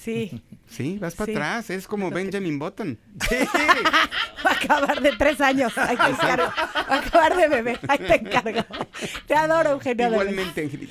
sí. 0.03 0.43
Sí, 0.73 0.97
vas 0.99 1.15
para 1.15 1.27
Sí. 1.27 1.33
atrás. 1.33 1.69
Es 1.69 1.87
como 1.87 2.11
Benjamin 2.11 2.59
Button. 2.59 2.99
Va 4.47 4.51
a 4.53 4.55
acabar 4.55 5.03
de 5.03 5.13
tres 5.19 5.39
años. 5.43 5.77
Ahí 5.77 5.99
te 5.99 6.11
encargo. 6.11 6.47
Va 6.47 6.95
a 6.95 6.99
acabar 6.99 7.37
de 7.37 7.49
bebé. 7.49 7.79
Ahí 7.89 7.99
te 7.99 8.15
encargo. 8.15 8.65
Te 9.27 9.35
adoro, 9.35 9.73
Eugenio. 9.73 10.09
Igualmente, 10.09 10.63
Angelita. 10.63 10.91